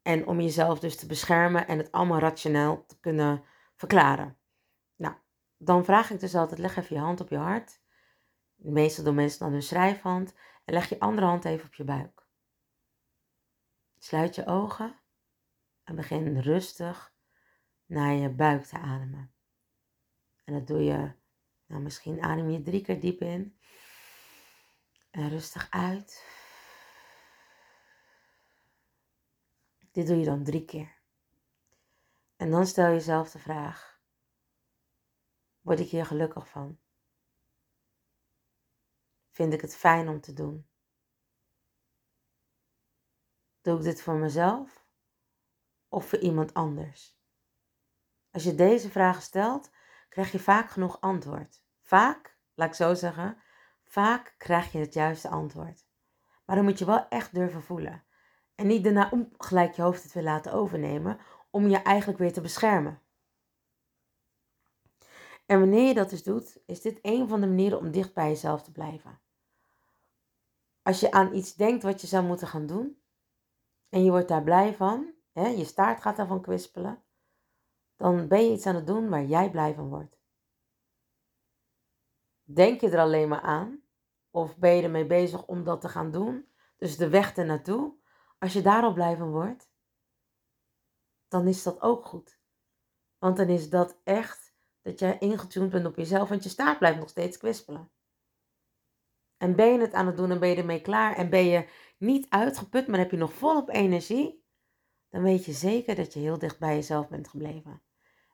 En 0.08 0.28
om 0.28 0.42
jezelf 0.42 0.80
dus 0.80 0.96
te 0.96 1.06
beschermen 1.06 1.68
en 1.68 1.78
het 1.78 1.92
allemaal 1.92 2.20
rationeel 2.20 2.86
te 2.86 3.00
kunnen 3.00 3.44
verklaren. 3.76 4.38
Nou, 4.96 5.16
dan 5.58 5.86
vraag 5.86 6.10
ik 6.12 6.20
dus 6.20 6.36
altijd, 6.36 6.60
leg 6.60 6.78
even 6.78 6.96
je 6.96 7.02
hand 7.02 7.22
op 7.22 7.30
je 7.30 7.38
hart. 7.38 7.82
Meestal 8.56 9.04
doen 9.04 9.16
mensen 9.16 9.40
dan 9.40 9.52
hun 9.52 9.64
schrijfhand. 9.64 10.34
En 10.66 10.74
leg 10.74 10.90
je 10.90 11.00
andere 11.00 11.28
hand 11.28 11.46
even 11.46 11.66
op 11.66 11.74
je 11.74 11.84
buik. 11.84 12.28
Sluit 13.98 14.36
je 14.36 14.46
ogen 14.46 14.96
en 15.84 15.96
begin 15.96 16.40
rustig 16.40 17.14
naar 17.86 18.14
je 18.14 18.30
buik 18.30 18.64
te 18.64 18.78
ademen. 18.78 19.34
En 20.44 20.54
dat 20.54 20.68
doe 20.68 20.84
je, 20.84 21.12
nou 21.66 21.82
misschien 21.82 22.22
adem 22.22 22.50
je 22.50 22.62
drie 22.62 22.82
keer 22.82 23.00
diep 23.00 23.22
in. 23.22 23.60
En 25.10 25.30
rustig 25.30 25.68
uit. 25.70 26.37
Dit 29.98 30.08
doe 30.08 30.18
je 30.18 30.26
dan 30.26 30.44
drie 30.44 30.66
keer. 30.66 30.96
En 32.36 32.52
dan 32.52 32.66
stel 32.66 32.88
je 32.88 32.94
jezelf 32.94 33.32
de 33.32 33.40
vraag: 33.40 34.02
word 35.62 35.80
ik 35.80 35.90
hier 35.90 36.06
gelukkig 36.06 36.50
van? 36.50 36.80
Vind 39.30 39.54
ik 39.54 39.62
het 39.62 39.76
fijn 39.76 40.08
om 40.08 40.22
te 40.22 40.34
doen? 40.34 40.68
Doe 43.62 43.78
ik 43.78 43.84
dit 43.84 44.02
voor 44.02 44.16
mezelf 44.16 44.86
of 45.88 46.10
voor 46.10 46.20
iemand 46.20 46.54
anders? 46.54 47.18
Als 48.32 48.44
je 48.44 48.56
deze 48.56 48.90
vragen 48.90 49.22
stelt, 49.22 49.70
krijg 50.10 50.32
je 50.32 50.40
vaak 50.40 50.70
genoeg 50.70 51.02
antwoord. 51.02 51.64
Vaak, 51.82 52.38
laat 52.54 52.70
ik 52.70 52.76
zo 52.76 52.94
zeggen, 52.94 53.42
vaak 53.84 54.36
krijg 54.38 54.72
je 54.72 54.80
het 54.80 54.94
juiste 54.94 55.30
antwoord. 55.30 55.86
Maar 56.46 56.56
dan 56.56 56.66
moet 56.66 56.80
je 56.80 56.86
wel 56.86 57.08
echt 57.08 57.34
durven 57.34 57.64
voelen. 57.64 58.07
En 58.58 58.68
niet 58.68 58.84
daarna 58.84 59.10
om 59.12 59.30
gelijk 59.38 59.74
je 59.74 59.82
hoofd 59.82 60.04
het 60.04 60.14
weer 60.14 60.24
laten 60.24 60.54
overnemen 60.54 61.20
om 61.50 61.68
je 61.68 61.78
eigenlijk 61.78 62.20
weer 62.20 62.34
te 62.34 62.42
beschermen. 62.42 63.02
En 65.46 65.60
wanneer 65.60 65.88
je 65.88 65.94
dat 65.94 66.10
dus 66.10 66.24
doet, 66.24 66.58
is 66.66 66.82
dit 66.82 67.00
een 67.02 67.28
van 67.28 67.42
de 67.42 67.48
manieren 67.48 67.78
om 67.78 67.92
dicht 67.92 68.14
bij 68.14 68.28
jezelf 68.28 68.64
te 68.64 68.72
blijven. 68.72 69.20
Als 70.82 71.00
je 71.00 71.12
aan 71.12 71.34
iets 71.34 71.56
denkt 71.56 71.84
wat 71.84 72.02
je 72.02 72.08
zou 72.08 72.26
moeten 72.26 72.48
gaan 72.48 72.66
doen 72.66 73.02
en 73.90 74.04
je 74.04 74.10
wordt 74.10 74.28
daar 74.28 74.44
blij 74.44 74.76
van, 74.76 75.14
hè, 75.32 75.48
je 75.48 75.66
staart 75.66 76.02
gaat 76.02 76.18
daarvan 76.18 76.42
kwispelen, 76.42 77.04
dan 77.96 78.28
ben 78.28 78.46
je 78.46 78.52
iets 78.52 78.66
aan 78.66 78.76
het 78.76 78.88
doen 78.88 79.10
waar 79.10 79.26
jij 79.26 79.52
blij 79.52 79.74
van 79.74 79.90
wordt. 79.90 80.20
Denk 82.44 82.82
je 82.82 82.90
er 82.90 83.00
alleen 83.00 83.30
maar 83.30 83.42
aan 83.42 83.82
of 84.32 84.58
ben 84.58 84.76
je 84.76 84.84
ermee 84.84 85.06
bezig 85.06 85.46
om 85.46 85.64
dat 85.64 85.82
te 85.82 85.90
gaan 85.90 86.12
doen, 86.12 86.48
dus 86.78 86.98
de 86.98 87.10
weg 87.10 87.36
ernaartoe, 87.36 87.94
als 88.38 88.54
je 88.54 88.62
daarop 88.62 88.94
blij 88.94 89.18
van 89.18 89.32
wordt, 89.32 89.70
dan 91.28 91.48
is 91.48 91.64
dat 91.64 91.82
ook 91.82 92.06
goed. 92.06 92.40
Want 93.18 93.38
dan 93.38 93.48
is 93.48 93.70
dat 93.70 94.00
echt 94.04 94.56
dat 94.82 95.00
jij 95.00 95.18
ingetuned 95.18 95.70
bent 95.70 95.86
op 95.86 95.96
jezelf, 95.96 96.30
want 96.30 96.44
je 96.44 96.50
staart 96.50 96.78
blijft 96.78 97.00
nog 97.00 97.10
steeds 97.10 97.38
kwispelen. 97.38 97.92
En 99.38 99.56
ben 99.56 99.74
je 99.74 99.80
het 99.80 99.94
aan 99.94 100.08
het 100.08 100.18
doen 100.18 100.32
en 100.32 100.40
ben 100.40 100.50
je 100.50 100.56
ermee 100.56 100.82
klaar 100.82 101.16
en 101.16 101.30
ben 101.30 101.46
je 101.46 101.70
niet 101.98 102.26
uitgeput, 102.30 102.88
maar 102.88 103.00
heb 103.00 103.12
je 103.12 103.18
nog 103.18 103.34
volop 103.34 103.70
energie, 103.70 104.46
dan 105.10 105.22
weet 105.22 105.46
je 105.46 105.52
zeker 105.52 105.96
dat 105.96 106.14
je 106.14 106.20
heel 106.20 106.38
dicht 106.38 106.60
bij 106.60 106.76
jezelf 106.76 107.08
bent 107.08 107.28
gebleven. 107.28 107.82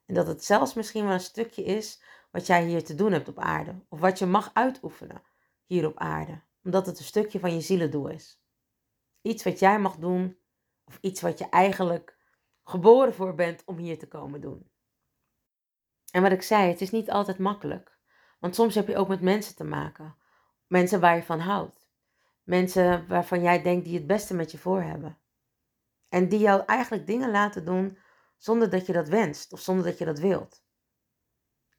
En 0.05 0.13
dat 0.13 0.27
het 0.27 0.43
zelfs 0.43 0.73
misschien 0.73 1.03
wel 1.03 1.13
een 1.13 1.19
stukje 1.19 1.63
is 1.63 2.03
wat 2.31 2.47
jij 2.47 2.65
hier 2.65 2.83
te 2.83 2.95
doen 2.95 3.11
hebt 3.11 3.27
op 3.27 3.39
aarde. 3.39 3.85
Of 3.89 3.99
wat 3.99 4.19
je 4.19 4.25
mag 4.25 4.53
uitoefenen 4.53 5.21
hier 5.65 5.85
op 5.85 5.97
aarde. 5.97 6.41
Omdat 6.63 6.85
het 6.85 6.99
een 6.99 7.05
stukje 7.05 7.39
van 7.39 7.53
je 7.53 7.61
zielendoel 7.61 8.07
is. 8.07 8.42
Iets 9.23 9.43
wat 9.43 9.59
jij 9.59 9.79
mag 9.79 9.95
doen. 9.95 10.37
Of 10.83 10.97
iets 11.01 11.21
wat 11.21 11.37
je 11.37 11.49
eigenlijk 11.49 12.17
geboren 12.63 13.13
voor 13.13 13.35
bent 13.35 13.63
om 13.65 13.77
hier 13.77 13.99
te 13.99 14.07
komen 14.07 14.41
doen. 14.41 14.71
En 16.11 16.21
wat 16.21 16.31
ik 16.31 16.41
zei, 16.41 16.69
het 16.69 16.81
is 16.81 16.91
niet 16.91 17.11
altijd 17.11 17.37
makkelijk. 17.37 17.97
Want 18.39 18.55
soms 18.55 18.75
heb 18.75 18.87
je 18.87 18.97
ook 18.97 19.07
met 19.07 19.21
mensen 19.21 19.55
te 19.55 19.63
maken. 19.63 20.15
Mensen 20.67 20.99
waar 20.99 21.15
je 21.15 21.23
van 21.23 21.39
houdt. 21.39 21.87
Mensen 22.43 23.07
waarvan 23.07 23.41
jij 23.41 23.61
denkt 23.61 23.85
die 23.85 23.97
het 23.97 24.07
beste 24.07 24.33
met 24.33 24.51
je 24.51 24.57
voor 24.57 24.81
hebben. 24.81 25.17
En 26.09 26.29
die 26.29 26.39
jou 26.39 26.63
eigenlijk 26.65 27.07
dingen 27.07 27.31
laten 27.31 27.65
doen 27.65 27.97
zonder 28.37 28.69
dat 28.69 28.85
je 28.85 28.93
dat 28.93 29.07
wenst 29.07 29.53
of 29.53 29.59
zonder 29.59 29.85
dat 29.85 29.97
je 29.97 30.05
dat 30.05 30.19
wilt. 30.19 30.63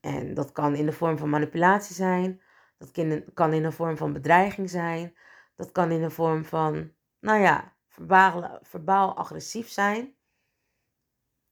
En 0.00 0.34
dat 0.34 0.52
kan 0.52 0.74
in 0.74 0.86
de 0.86 0.92
vorm 0.92 1.18
van 1.18 1.30
manipulatie 1.30 1.94
zijn, 1.94 2.42
dat 2.78 2.90
kan 3.34 3.52
in 3.52 3.62
de 3.62 3.72
vorm 3.72 3.96
van 3.96 4.12
bedreiging 4.12 4.70
zijn, 4.70 5.16
dat 5.56 5.72
kan 5.72 5.90
in 5.90 6.00
de 6.00 6.10
vorm 6.10 6.44
van, 6.44 6.92
nou 7.24 7.40
ja, 7.40 7.76
verbaal, 7.88 8.58
verbaal 8.62 9.16
agressief 9.16 9.68
zijn. 9.68 10.14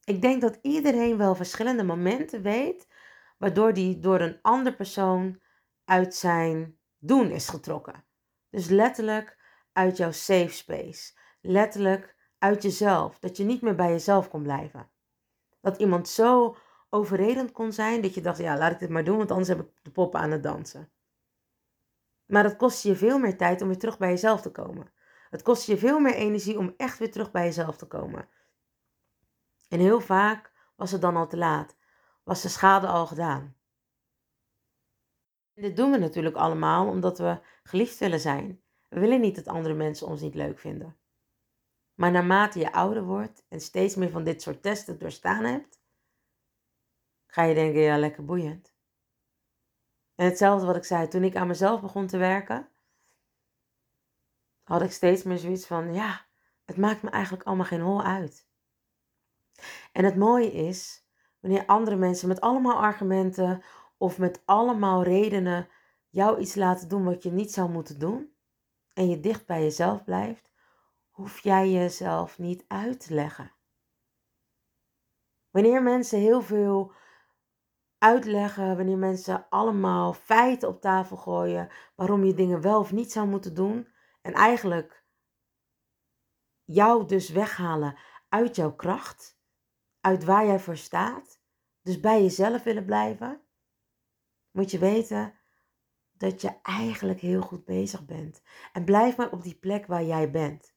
Ik 0.04 0.22
denk 0.22 0.40
dat 0.40 0.58
iedereen 0.62 1.16
wel 1.16 1.34
verschillende 1.34 1.84
momenten 1.84 2.42
weet 2.42 2.88
waardoor 3.38 3.72
die 3.72 3.98
door 3.98 4.20
een 4.20 4.38
ander 4.42 4.74
persoon 4.74 5.40
uit 5.84 6.14
zijn 6.14 6.78
doen 6.98 7.30
is 7.30 7.48
getrokken. 7.48 8.04
Dus 8.50 8.68
letterlijk 8.68 9.38
uit 9.72 9.96
jouw 9.96 10.10
safe 10.10 10.52
space. 10.52 11.12
Letterlijk 11.40 12.16
uit 12.38 12.62
jezelf. 12.62 13.18
Dat 13.18 13.36
je 13.36 13.44
niet 13.44 13.62
meer 13.62 13.74
bij 13.74 13.90
jezelf 13.90 14.28
kon 14.28 14.42
blijven. 14.42 14.90
Dat 15.60 15.78
iemand 15.78 16.08
zo 16.08 16.56
overredend 16.90 17.52
kon 17.52 17.72
zijn 17.72 18.00
dat 18.00 18.14
je 18.14 18.20
dacht, 18.20 18.38
ja, 18.38 18.58
laat 18.58 18.72
ik 18.72 18.78
dit 18.78 18.90
maar 18.90 19.04
doen, 19.04 19.16
want 19.16 19.30
anders 19.30 19.48
heb 19.48 19.60
ik 19.60 19.68
de 19.82 19.90
poppen 19.90 20.20
aan 20.20 20.30
het 20.30 20.42
dansen. 20.42 20.92
Maar 22.26 22.44
het 22.44 22.56
kost 22.56 22.82
je 22.82 22.96
veel 22.96 23.18
meer 23.18 23.36
tijd 23.36 23.62
om 23.62 23.68
weer 23.68 23.78
terug 23.78 23.98
bij 23.98 24.08
jezelf 24.08 24.40
te 24.40 24.50
komen. 24.50 24.92
Het 25.32 25.42
kost 25.42 25.66
je 25.66 25.78
veel 25.78 25.98
meer 25.98 26.14
energie 26.14 26.58
om 26.58 26.74
echt 26.76 26.98
weer 26.98 27.10
terug 27.10 27.30
bij 27.30 27.44
jezelf 27.44 27.76
te 27.76 27.86
komen. 27.86 28.28
En 29.68 29.78
heel 29.78 30.00
vaak 30.00 30.52
was 30.76 30.90
het 30.90 31.00
dan 31.00 31.16
al 31.16 31.28
te 31.28 31.36
laat. 31.36 31.76
Was 32.22 32.42
de 32.42 32.48
schade 32.48 32.86
al 32.86 33.06
gedaan. 33.06 33.56
dit 35.54 35.76
doen 35.76 35.90
we 35.90 35.98
natuurlijk 35.98 36.36
allemaal 36.36 36.88
omdat 36.88 37.18
we 37.18 37.40
geliefd 37.62 37.98
willen 37.98 38.20
zijn. 38.20 38.62
We 38.88 39.00
willen 39.00 39.20
niet 39.20 39.36
dat 39.36 39.46
andere 39.46 39.74
mensen 39.74 40.06
ons 40.06 40.20
niet 40.20 40.34
leuk 40.34 40.58
vinden. 40.58 40.96
Maar 41.94 42.10
naarmate 42.10 42.58
je 42.58 42.72
ouder 42.72 43.04
wordt 43.04 43.44
en 43.48 43.60
steeds 43.60 43.94
meer 43.94 44.10
van 44.10 44.24
dit 44.24 44.42
soort 44.42 44.62
testen 44.62 44.98
doorstaan 44.98 45.44
hebt, 45.44 45.80
ga 47.26 47.42
je 47.42 47.54
denken, 47.54 47.80
ja, 47.80 47.98
lekker 47.98 48.24
boeiend. 48.24 48.74
En 50.14 50.24
hetzelfde 50.24 50.66
wat 50.66 50.76
ik 50.76 50.84
zei, 50.84 51.08
toen 51.08 51.24
ik 51.24 51.36
aan 51.36 51.46
mezelf 51.46 51.80
begon 51.80 52.06
te 52.06 52.18
werken, 52.18 52.71
had 54.72 54.82
ik 54.82 54.92
steeds 54.92 55.22
meer 55.22 55.38
zoiets 55.38 55.66
van, 55.66 55.94
ja, 55.94 56.26
het 56.64 56.76
maakt 56.76 57.02
me 57.02 57.10
eigenlijk 57.10 57.44
allemaal 57.44 57.66
geen 57.66 57.80
hol 57.80 58.02
uit. 58.02 58.48
En 59.92 60.04
het 60.04 60.16
mooie 60.16 60.52
is, 60.52 61.06
wanneer 61.40 61.66
andere 61.66 61.96
mensen 61.96 62.28
met 62.28 62.40
allemaal 62.40 62.80
argumenten 62.80 63.62
of 63.96 64.18
met 64.18 64.42
allemaal 64.44 65.02
redenen 65.02 65.68
jou 66.08 66.38
iets 66.38 66.54
laten 66.54 66.88
doen 66.88 67.04
wat 67.04 67.22
je 67.22 67.32
niet 67.32 67.52
zou 67.52 67.70
moeten 67.70 67.98
doen, 67.98 68.34
en 68.94 69.08
je 69.08 69.20
dicht 69.20 69.46
bij 69.46 69.62
jezelf 69.62 70.04
blijft, 70.04 70.52
hoef 71.10 71.38
jij 71.38 71.70
jezelf 71.70 72.38
niet 72.38 72.64
uit 72.68 73.06
te 73.06 73.14
leggen. 73.14 73.52
Wanneer 75.50 75.82
mensen 75.82 76.18
heel 76.18 76.42
veel 76.42 76.92
uitleggen, 77.98 78.76
wanneer 78.76 78.98
mensen 78.98 79.46
allemaal 79.48 80.12
feiten 80.12 80.68
op 80.68 80.80
tafel 80.80 81.16
gooien 81.16 81.68
waarom 81.96 82.24
je 82.24 82.34
dingen 82.34 82.60
wel 82.60 82.78
of 82.78 82.92
niet 82.92 83.12
zou 83.12 83.28
moeten 83.28 83.54
doen 83.54 83.91
en 84.22 84.32
eigenlijk 84.32 85.04
jou 86.64 87.06
dus 87.06 87.28
weghalen 87.28 87.98
uit 88.28 88.56
jouw 88.56 88.74
kracht, 88.74 89.38
uit 90.00 90.24
waar 90.24 90.46
jij 90.46 90.60
voor 90.60 90.76
staat, 90.76 91.40
dus 91.82 92.00
bij 92.00 92.22
jezelf 92.22 92.62
willen 92.62 92.84
blijven, 92.84 93.42
moet 94.50 94.70
je 94.70 94.78
weten 94.78 95.34
dat 96.12 96.40
je 96.40 96.60
eigenlijk 96.62 97.20
heel 97.20 97.42
goed 97.42 97.64
bezig 97.64 98.04
bent. 98.04 98.42
En 98.72 98.84
blijf 98.84 99.16
maar 99.16 99.32
op 99.32 99.42
die 99.42 99.58
plek 99.58 99.86
waar 99.86 100.04
jij 100.04 100.30
bent. 100.30 100.74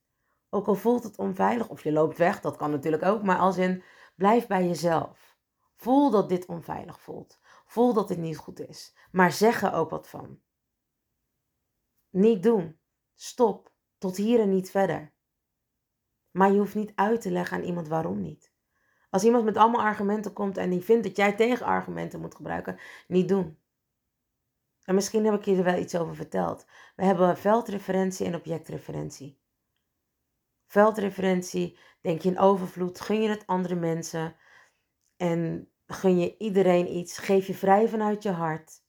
Ook 0.49 0.67
al 0.67 0.75
voelt 0.75 1.03
het 1.03 1.17
onveilig 1.17 1.69
of 1.69 1.83
je 1.83 1.91
loopt 1.91 2.17
weg, 2.17 2.41
dat 2.41 2.55
kan 2.55 2.71
natuurlijk 2.71 3.03
ook, 3.03 3.23
maar 3.23 3.37
als 3.37 3.57
in 3.57 3.83
blijf 4.15 4.47
bij 4.47 4.67
jezelf. 4.67 5.37
Voel 5.75 6.11
dat 6.11 6.29
dit 6.29 6.45
onveilig 6.45 7.01
voelt. 7.01 7.39
Voel 7.65 7.93
dat 7.93 8.07
dit 8.07 8.17
niet 8.17 8.37
goed 8.37 8.59
is. 8.59 8.95
Maar 9.11 9.31
zeg 9.31 9.61
er 9.61 9.73
ook 9.73 9.89
wat 9.89 10.09
van. 10.09 10.41
Niet 12.09 12.43
doen. 12.43 12.79
Stop. 13.15 13.73
Tot 13.97 14.17
hier 14.17 14.39
en 14.39 14.49
niet 14.49 14.71
verder. 14.71 15.13
Maar 16.31 16.51
je 16.51 16.57
hoeft 16.57 16.75
niet 16.75 16.91
uit 16.95 17.21
te 17.21 17.31
leggen 17.31 17.57
aan 17.57 17.63
iemand 17.63 17.87
waarom 17.87 18.21
niet. 18.21 18.53
Als 19.09 19.23
iemand 19.23 19.45
met 19.45 19.57
allemaal 19.57 19.81
argumenten 19.81 20.33
komt 20.33 20.57
en 20.57 20.69
die 20.69 20.81
vindt 20.81 21.03
dat 21.03 21.15
jij 21.15 21.33
tegenargumenten 21.33 22.21
moet 22.21 22.35
gebruiken, 22.35 22.79
niet 23.07 23.27
doen. 23.27 23.59
En 24.83 24.95
misschien 24.95 25.25
heb 25.25 25.33
ik 25.33 25.45
je 25.45 25.55
er 25.55 25.63
wel 25.63 25.79
iets 25.79 25.95
over 25.95 26.15
verteld. 26.15 26.65
We 26.95 27.05
hebben 27.05 27.37
veldreferentie 27.37 28.25
en 28.25 28.35
objectreferentie. 28.35 29.39
Veldreferentie, 30.67 31.77
denk 32.01 32.21
je 32.21 32.29
in 32.29 32.39
overvloed, 32.39 33.01
gun 33.01 33.21
je 33.21 33.29
het 33.29 33.47
andere 33.47 33.75
mensen 33.75 34.35
en 35.17 35.71
gun 35.85 36.19
je 36.19 36.37
iedereen 36.37 36.95
iets, 36.95 37.17
geef 37.17 37.47
je 37.47 37.53
vrij 37.53 37.87
vanuit 37.87 38.23
je 38.23 38.31
hart. 38.31 38.83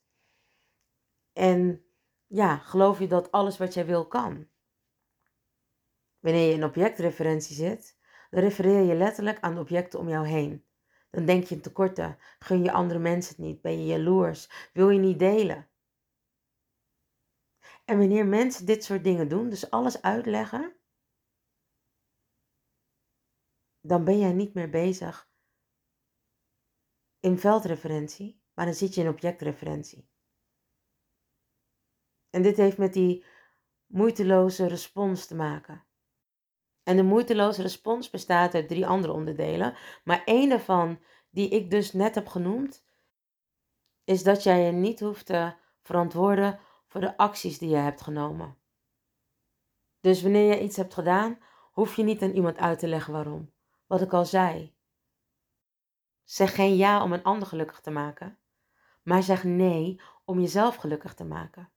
En 1.32 1.85
ja, 2.26 2.56
geloof 2.56 2.98
je 2.98 3.06
dat 3.06 3.32
alles 3.32 3.58
wat 3.58 3.74
jij 3.74 3.86
wil 3.86 4.06
kan. 4.06 4.48
Wanneer 6.18 6.48
je 6.48 6.54
in 6.54 6.64
objectreferentie 6.64 7.56
zit, 7.56 7.98
dan 8.30 8.40
refereer 8.40 8.82
je 8.82 8.94
letterlijk 8.94 9.40
aan 9.40 9.54
de 9.54 9.60
objecten 9.60 9.98
om 9.98 10.08
jou 10.08 10.26
heen. 10.26 10.64
Dan 11.10 11.26
denk 11.26 11.44
je 11.44 11.54
in 11.54 11.60
tekorten, 11.60 12.18
gun 12.38 12.62
je 12.62 12.72
andere 12.72 12.98
mensen 12.98 13.36
het 13.36 13.44
niet, 13.44 13.60
ben 13.60 13.78
je 13.78 13.86
jaloers, 13.86 14.70
wil 14.72 14.90
je 14.90 14.98
niet 14.98 15.18
delen. 15.18 15.68
En 17.84 17.98
wanneer 17.98 18.26
mensen 18.26 18.66
dit 18.66 18.84
soort 18.84 19.04
dingen 19.04 19.28
doen, 19.28 19.48
dus 19.48 19.70
alles 19.70 20.02
uitleggen, 20.02 20.76
dan 23.80 24.04
ben 24.04 24.18
jij 24.18 24.32
niet 24.32 24.54
meer 24.54 24.70
bezig 24.70 25.30
in 27.20 27.38
veldreferentie, 27.38 28.42
maar 28.54 28.64
dan 28.64 28.74
zit 28.74 28.94
je 28.94 29.00
in 29.00 29.08
objectreferentie. 29.08 30.08
En 32.36 32.42
dit 32.42 32.56
heeft 32.56 32.78
met 32.78 32.92
die 32.92 33.24
moeiteloze 33.86 34.66
respons 34.66 35.26
te 35.26 35.34
maken. 35.34 35.84
En 36.82 36.96
de 36.96 37.02
moeiteloze 37.02 37.62
respons 37.62 38.10
bestaat 38.10 38.54
uit 38.54 38.68
drie 38.68 38.86
andere 38.86 39.12
onderdelen, 39.12 39.74
maar 40.04 40.22
één 40.24 40.48
daarvan, 40.48 40.98
die 41.30 41.48
ik 41.48 41.70
dus 41.70 41.92
net 41.92 42.14
heb 42.14 42.26
genoemd, 42.26 42.84
is 44.04 44.22
dat 44.22 44.42
jij 44.42 44.64
je 44.64 44.72
niet 44.72 45.00
hoeft 45.00 45.26
te 45.26 45.54
verantwoorden 45.82 46.58
voor 46.86 47.00
de 47.00 47.16
acties 47.16 47.58
die 47.58 47.68
je 47.68 47.76
hebt 47.76 48.02
genomen. 48.02 48.56
Dus 50.00 50.22
wanneer 50.22 50.54
je 50.54 50.62
iets 50.62 50.76
hebt 50.76 50.94
gedaan, 50.94 51.38
hoef 51.72 51.96
je 51.96 52.02
niet 52.02 52.22
aan 52.22 52.34
iemand 52.34 52.56
uit 52.56 52.78
te 52.78 52.88
leggen 52.88 53.12
waarom 53.12 53.52
wat 53.86 54.00
ik 54.00 54.12
al 54.12 54.24
zei. 54.24 54.74
Zeg 56.24 56.54
geen 56.54 56.76
ja 56.76 57.02
om 57.02 57.12
een 57.12 57.22
ander 57.22 57.48
gelukkig 57.48 57.80
te 57.80 57.90
maken, 57.90 58.38
maar 59.02 59.22
zeg 59.22 59.44
nee 59.44 60.00
om 60.24 60.40
jezelf 60.40 60.76
gelukkig 60.76 61.14
te 61.14 61.24
maken. 61.24 61.70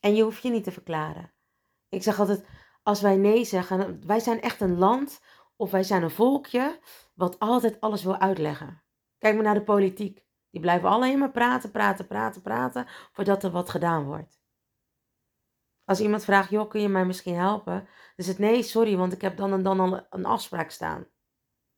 En 0.00 0.14
je 0.14 0.22
hoeft 0.22 0.42
je 0.42 0.50
niet 0.50 0.64
te 0.64 0.72
verklaren. 0.72 1.32
Ik 1.88 2.02
zeg 2.02 2.20
altijd, 2.20 2.46
als 2.82 3.00
wij 3.00 3.16
nee 3.16 3.44
zeggen, 3.44 4.06
wij 4.06 4.20
zijn 4.20 4.40
echt 4.40 4.60
een 4.60 4.78
land 4.78 5.20
of 5.56 5.70
wij 5.70 5.82
zijn 5.82 6.02
een 6.02 6.10
volkje 6.10 6.80
wat 7.14 7.38
altijd 7.38 7.80
alles 7.80 8.04
wil 8.04 8.18
uitleggen. 8.18 8.82
Kijk 9.18 9.34
maar 9.34 9.44
naar 9.44 9.54
de 9.54 9.64
politiek. 9.64 10.26
Die 10.50 10.60
blijven 10.60 10.88
alleen 10.88 11.18
maar 11.18 11.30
praten, 11.30 11.70
praten, 11.70 12.06
praten, 12.06 12.42
praten 12.42 12.86
voordat 13.12 13.44
er 13.44 13.50
wat 13.50 13.70
gedaan 13.70 14.04
wordt. 14.04 14.40
Als 15.84 16.00
iemand 16.00 16.24
vraagt, 16.24 16.50
joh, 16.50 16.68
kun 16.68 16.80
je 16.80 16.88
mij 16.88 17.04
misschien 17.04 17.34
helpen? 17.34 17.88
Dan 18.16 18.26
het 18.26 18.38
nee, 18.38 18.62
sorry, 18.62 18.96
want 18.96 19.12
ik 19.12 19.20
heb 19.20 19.36
dan 19.36 19.52
en 19.52 19.62
dan 19.62 19.80
al 19.80 20.06
een 20.10 20.24
afspraak 20.24 20.70
staan. 20.70 21.06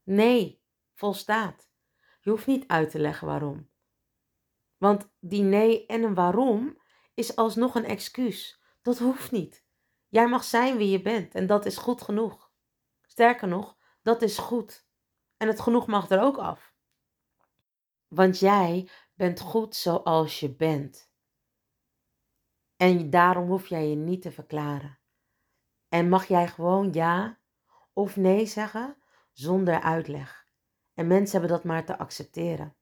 Nee, 0.02 0.62
volstaat. 0.94 1.70
Je 2.20 2.30
hoeft 2.30 2.46
niet 2.46 2.68
uit 2.68 2.90
te 2.90 2.98
leggen 2.98 3.26
waarom. 3.26 3.70
Want 4.76 5.12
die 5.18 5.42
nee 5.42 5.87
en 5.87 6.02
een 6.02 6.14
waarom 6.14 6.80
is 7.20 7.37
alsnog 7.37 7.74
een 7.74 7.85
excuus. 7.85 8.61
Dat 8.83 8.98
hoeft 8.98 9.30
niet. 9.30 9.64
Jij 10.09 10.28
mag 10.28 10.44
zijn 10.44 10.76
wie 10.76 10.90
je 10.90 11.02
bent 11.02 11.35
en 11.35 11.46
dat 11.46 11.66
is 11.66 11.76
goed 11.76 12.02
genoeg. 12.02 12.52
Sterker 13.02 13.48
nog, 13.48 13.76
dat 14.02 14.22
is 14.22 14.38
goed. 14.38 14.87
En 15.37 15.48
het 15.48 15.61
genoeg 15.61 15.87
mag 15.87 16.11
er 16.11 16.20
ook 16.20 16.38
af. 16.38 16.74
Want 18.09 18.38
jij 18.38 18.90
bent 19.14 19.40
goed 19.40 19.76
zoals 19.76 20.40
je 20.40 20.54
bent. 20.54 21.11
En 22.76 23.11
daarom 23.11 23.48
hoef 23.48 23.66
jij 23.66 23.88
je 23.88 23.96
niet 23.96 24.22
te 24.22 24.30
verklaren. 24.30 24.98
En 25.88 26.09
mag 26.09 26.26
jij 26.26 26.48
gewoon 26.48 26.92
ja 26.92 27.38
of 27.92 28.16
nee 28.16 28.46
zeggen 28.46 28.96
zonder 29.33 29.80
uitleg. 29.80 30.46
En 30.94 31.06
mensen 31.06 31.40
hebben 31.40 31.56
dat 31.56 31.64
maar 31.64 31.85
te 31.85 31.98
accepteren. 31.98 32.76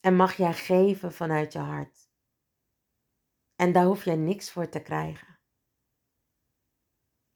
En 0.00 0.16
mag 0.16 0.36
jij 0.36 0.54
geven 0.54 1.12
vanuit 1.12 1.52
je 1.52 1.58
hart. 1.58 2.01
En 3.62 3.72
daar 3.72 3.84
hoef 3.84 4.04
jij 4.04 4.16
niks 4.16 4.50
voor 4.50 4.68
te 4.68 4.82
krijgen. 4.82 5.38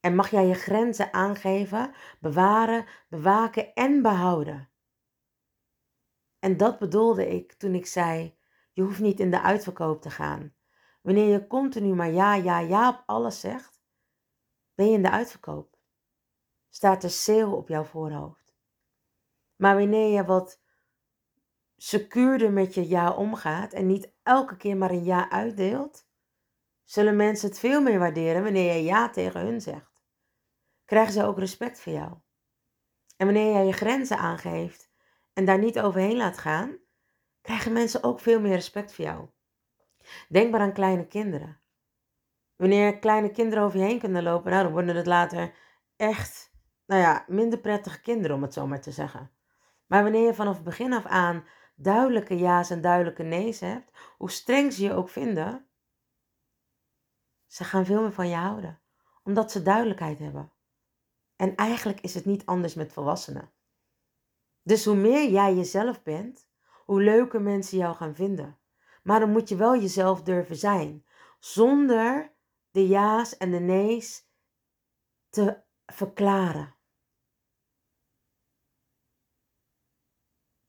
En 0.01 0.15
mag 0.15 0.31
jij 0.31 0.47
je 0.47 0.55
grenzen 0.55 1.13
aangeven, 1.13 1.95
bewaren, 2.21 2.87
bewaken 3.09 3.75
en 3.75 4.03
behouden. 4.03 4.71
En 6.39 6.57
dat 6.57 6.79
bedoelde 6.79 7.29
ik 7.29 7.53
toen 7.53 7.75
ik 7.75 7.87
zei: 7.87 8.39
je 8.73 8.83
hoeft 8.83 9.01
niet 9.01 9.21
in 9.21 9.31
de 9.31 9.43
uitverkoop 9.43 10.03
te 10.03 10.11
gaan. 10.11 10.55
Wanneer 11.03 11.33
je 11.33 11.47
continu 11.47 11.95
maar 11.95 12.11
ja, 12.11 12.35
ja, 12.35 12.59
ja 12.59 12.89
op 12.89 13.03
alles 13.07 13.41
zegt, 13.41 13.83
ben 14.75 14.87
je 14.87 14.93
in 14.93 15.03
de 15.03 15.11
uitverkoop. 15.11 15.79
Staat 16.69 17.05
er 17.05 17.11
sale 17.11 17.55
op 17.55 17.69
jouw 17.69 17.85
voorhoofd. 17.85 18.57
Maar 19.57 19.77
wanneer 19.77 20.13
je 20.13 20.25
wat 20.25 20.63
secuurder 21.77 22.53
met 22.53 22.75
je 22.75 22.89
ja 22.89 23.13
omgaat 23.13 23.73
en 23.73 23.87
niet 23.87 24.13
elke 24.23 24.57
keer 24.57 24.77
maar 24.77 24.91
een 24.91 25.05
ja 25.05 25.31
uitdeelt, 25.31 26.06
zullen 26.87 27.17
mensen 27.17 27.49
het 27.49 27.59
veel 27.59 27.81
meer 27.81 27.99
waarderen 27.99 28.43
wanneer 28.43 28.75
je 28.75 28.83
ja 28.83 29.11
tegen 29.11 29.41
hun 29.41 29.61
zegt. 29.61 30.05
Krijgen 30.85 31.13
ze 31.13 31.25
ook 31.25 31.39
respect 31.39 31.81
voor 31.81 31.93
jou. 31.93 32.13
En 33.17 33.27
wanneer 33.27 33.53
jij 33.53 33.67
je 33.67 33.73
grenzen 33.73 34.19
aangeeft 34.19 34.91
en 35.33 35.45
daar 35.45 35.59
niet 35.59 35.81
overheen 35.81 36.17
laat 36.17 36.39
gaan, 36.39 36.79
krijgen 37.41 37.73
mensen 37.73 38.03
ook 38.03 38.21
veel 38.21 38.41
meer 38.41 38.55
respect 38.55 38.95
voor 38.95 39.05
jou. 39.05 39.29
Denk 40.29 40.51
maar 40.51 40.61
aan 40.61 40.73
kleine 40.73 41.07
kinderen. 41.07 41.61
Wanneer 42.57 42.99
kleine 42.99 43.31
kinderen 43.31 43.65
over 43.65 43.79
je 43.79 43.85
heen 43.85 43.99
kunnen 43.99 44.23
lopen, 44.23 44.51
nou, 44.51 44.63
dan 44.63 44.73
worden 44.73 44.97
het 44.97 45.07
later 45.07 45.55
echt, 45.97 46.53
nou 46.87 47.01
ja, 47.01 47.25
minder 47.29 47.59
prettige 47.59 48.01
kinderen, 48.01 48.37
om 48.37 48.43
het 48.43 48.53
zo 48.53 48.67
maar 48.67 48.81
te 48.81 48.91
zeggen. 48.91 49.31
Maar 49.87 50.03
wanneer 50.03 50.27
je 50.27 50.35
vanaf 50.35 50.55
het 50.55 50.65
begin 50.65 50.93
af 50.93 51.07
aan 51.07 51.45
duidelijke 51.75 52.37
ja's 52.37 52.71
en 52.71 52.81
duidelijke 52.81 53.23
nee's 53.23 53.61
hebt, 53.61 53.91
hoe 54.17 54.31
streng 54.31 54.73
ze 54.73 54.83
je 54.83 54.93
ook 54.93 55.09
vinden, 55.09 55.66
ze 57.57 57.65
gaan 57.65 57.85
veel 57.85 58.01
meer 58.01 58.13
van 58.13 58.29
je 58.29 58.35
houden, 58.35 58.81
omdat 59.23 59.53
ze 59.53 59.63
duidelijkheid 59.63 60.19
hebben. 60.19 60.53
En 61.37 61.55
eigenlijk 61.55 62.01
is 62.01 62.15
het 62.15 62.25
niet 62.25 62.47
anders 62.47 62.75
met 62.75 62.93
volwassenen. 62.93 63.53
Dus 64.63 64.85
hoe 64.85 64.97
meer 64.97 65.31
jij 65.31 65.55
jezelf 65.55 66.03
bent, 66.03 66.49
hoe 66.85 67.03
leuker 67.03 67.43
mensen 67.43 67.79
jou 67.79 67.97
gaan 67.97 68.15
vinden. 68.15 68.59
Maar 69.03 69.21
dan 69.21 69.31
moet 69.31 69.49
je 69.49 69.57
wel 69.57 69.77
jezelf 69.77 70.23
durven 70.23 70.57
zijn, 70.57 71.07
zonder 71.39 72.33
de 72.71 72.87
ja's 72.87 73.37
en 73.37 73.51
de 73.51 73.61
nee's 73.61 74.29
te 75.29 75.63
verklaren. 75.87 76.77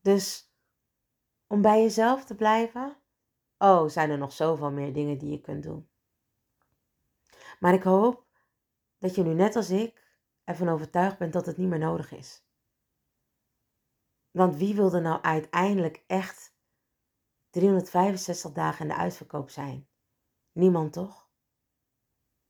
Dus 0.02 0.52
om 1.48 1.62
bij 1.62 1.82
jezelf 1.82 2.26
te 2.26 2.36
blijven, 2.36 2.98
oh, 3.58 3.88
zijn 3.88 4.10
er 4.10 4.18
nog 4.18 4.32
zoveel 4.32 4.72
meer 4.72 4.94
dingen 4.94 5.18
die 5.18 5.32
je 5.32 5.42
kunt 5.42 5.64
doen. 5.64 5.87
Maar 7.60 7.74
ik 7.74 7.84
hoop 7.84 8.28
dat 8.98 9.16
je 9.16 9.24
nu 9.24 9.34
net 9.34 9.56
als 9.56 9.70
ik 9.70 10.06
ervan 10.44 10.70
overtuigd 10.70 11.18
bent 11.18 11.34
dat 11.34 11.46
het 11.46 11.58
niet 11.58 11.68
meer 11.68 11.80
nodig 11.80 12.12
is. 12.12 12.46
Want 14.32 14.56
wie 14.56 14.76
wil 14.76 14.94
er 14.94 15.02
nou 15.02 15.22
uiteindelijk 15.22 16.04
echt 16.08 16.56
365 17.50 18.52
dagen 18.52 18.82
in 18.82 18.88
de 18.88 19.00
uitverkoop 19.00 19.50
zijn? 19.50 19.90
Niemand 20.52 20.94
toch? 20.94 21.30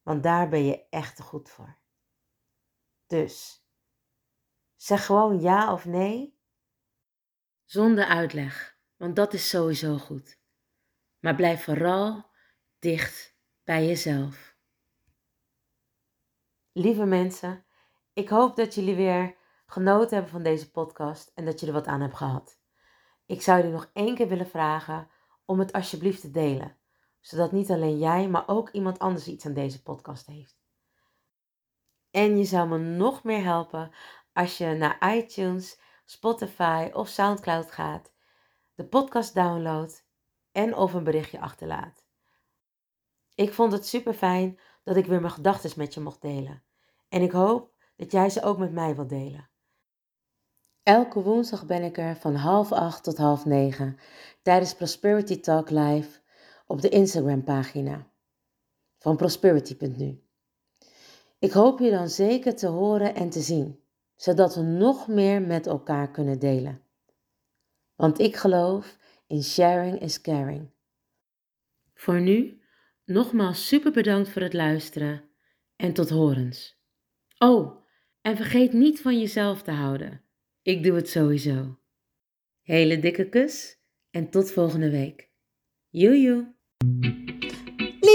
Want 0.01 0.23
daar 0.23 0.49
ben 0.49 0.65
je 0.65 0.87
echt 0.89 1.15
te 1.15 1.23
goed 1.23 1.49
voor. 1.49 1.77
Dus 3.05 3.65
zeg 4.75 5.05
gewoon 5.05 5.41
ja 5.41 5.73
of 5.73 5.85
nee. 5.85 6.39
Zonder 7.63 8.05
uitleg, 8.05 8.79
want 8.95 9.15
dat 9.15 9.33
is 9.33 9.49
sowieso 9.49 9.97
goed. 9.97 10.39
Maar 11.19 11.35
blijf 11.35 11.63
vooral 11.63 12.29
dicht 12.79 13.37
bij 13.63 13.85
jezelf. 13.85 14.56
Lieve 16.77 17.05
mensen, 17.05 17.65
ik 18.13 18.29
hoop 18.29 18.55
dat 18.55 18.75
jullie 18.75 18.95
weer 18.95 19.35
genoten 19.65 20.13
hebben 20.13 20.31
van 20.31 20.43
deze 20.43 20.71
podcast 20.71 21.31
en 21.35 21.45
dat 21.45 21.59
je 21.59 21.67
er 21.67 21.73
wat 21.73 21.87
aan 21.87 22.01
hebt 22.01 22.15
gehad. 22.15 22.59
Ik 23.25 23.41
zou 23.41 23.57
jullie 23.57 23.73
nog 23.73 23.89
één 23.93 24.15
keer 24.15 24.27
willen 24.27 24.47
vragen 24.47 25.09
om 25.45 25.59
het 25.59 25.73
alsjeblieft 25.73 26.21
te 26.21 26.31
delen, 26.31 26.77
zodat 27.19 27.51
niet 27.51 27.71
alleen 27.71 27.97
jij, 27.97 28.29
maar 28.29 28.47
ook 28.47 28.69
iemand 28.69 28.99
anders 28.99 29.27
iets 29.27 29.45
aan 29.45 29.53
deze 29.53 29.83
podcast 29.83 30.27
heeft. 30.27 30.59
En 32.11 32.37
je 32.37 32.45
zou 32.45 32.67
me 32.67 32.77
nog 32.77 33.23
meer 33.23 33.43
helpen 33.43 33.91
als 34.33 34.57
je 34.57 34.73
naar 34.73 35.15
iTunes, 35.15 35.79
Spotify 36.05 36.89
of 36.93 37.07
SoundCloud 37.07 37.71
gaat, 37.71 38.13
de 38.75 38.85
podcast 38.85 39.33
downloadt 39.33 40.07
en 40.51 40.75
of 40.75 40.93
een 40.93 41.03
berichtje 41.03 41.39
achterlaat. 41.39 42.05
Ik 43.35 43.53
vond 43.53 43.71
het 43.71 43.87
super 43.87 44.13
fijn 44.13 44.59
dat 44.83 44.95
ik 44.95 45.05
weer 45.05 45.21
mijn 45.21 45.33
gedachten 45.33 45.71
met 45.75 45.93
je 45.93 45.99
mocht 45.99 46.21
delen. 46.21 46.65
En 47.09 47.21
ik 47.21 47.31
hoop 47.31 47.73
dat 47.95 48.11
jij 48.11 48.29
ze 48.29 48.41
ook 48.41 48.57
met 48.57 48.71
mij 48.71 48.95
wilt 48.95 49.09
delen. 49.09 49.49
Elke 50.83 51.21
woensdag 51.21 51.65
ben 51.65 51.83
ik 51.83 51.97
er 51.97 52.15
van 52.15 52.35
half 52.35 52.71
acht 52.71 53.03
tot 53.03 53.17
half 53.17 53.45
negen 53.45 53.97
tijdens 54.41 54.75
Prosperity 54.75 55.39
Talk 55.39 55.69
Live 55.69 56.19
op 56.67 56.81
de 56.81 56.89
Instagram 56.89 57.43
pagina 57.43 58.11
van 58.97 59.15
prosperity.nu. 59.17 60.23
Ik 61.39 61.51
hoop 61.51 61.79
je 61.79 61.91
dan 61.91 62.09
zeker 62.09 62.55
te 62.55 62.67
horen 62.67 63.15
en 63.15 63.29
te 63.29 63.41
zien, 63.41 63.79
zodat 64.15 64.55
we 64.55 64.61
nog 64.61 65.07
meer 65.07 65.41
met 65.41 65.67
elkaar 65.67 66.11
kunnen 66.11 66.39
delen. 66.39 66.81
Want 67.95 68.19
ik 68.19 68.35
geloof 68.35 68.97
in 69.27 69.43
sharing 69.43 69.99
is 69.99 70.21
caring. 70.21 70.71
Voor 71.93 72.21
nu, 72.21 72.61
nogmaals 73.05 73.67
super 73.67 73.91
bedankt 73.91 74.29
voor 74.29 74.41
het 74.41 74.53
luisteren 74.53 75.29
en 75.75 75.93
tot 75.93 76.09
horens. 76.09 76.76
Oh, 77.37 77.85
en 78.21 78.35
vergeet 78.35 78.73
niet 78.73 79.01
van 79.01 79.19
jezelf 79.19 79.61
te 79.61 79.71
houden. 79.71 80.21
Ik 80.61 80.83
doe 80.83 80.95
het 80.95 81.09
sowieso. 81.09 81.79
Hele 82.61 82.99
dikke 82.99 83.29
kus 83.29 83.79
en 84.09 84.29
tot 84.29 84.51
volgende 84.51 84.89
week. 84.89 85.29
Joejoe. 85.89 86.55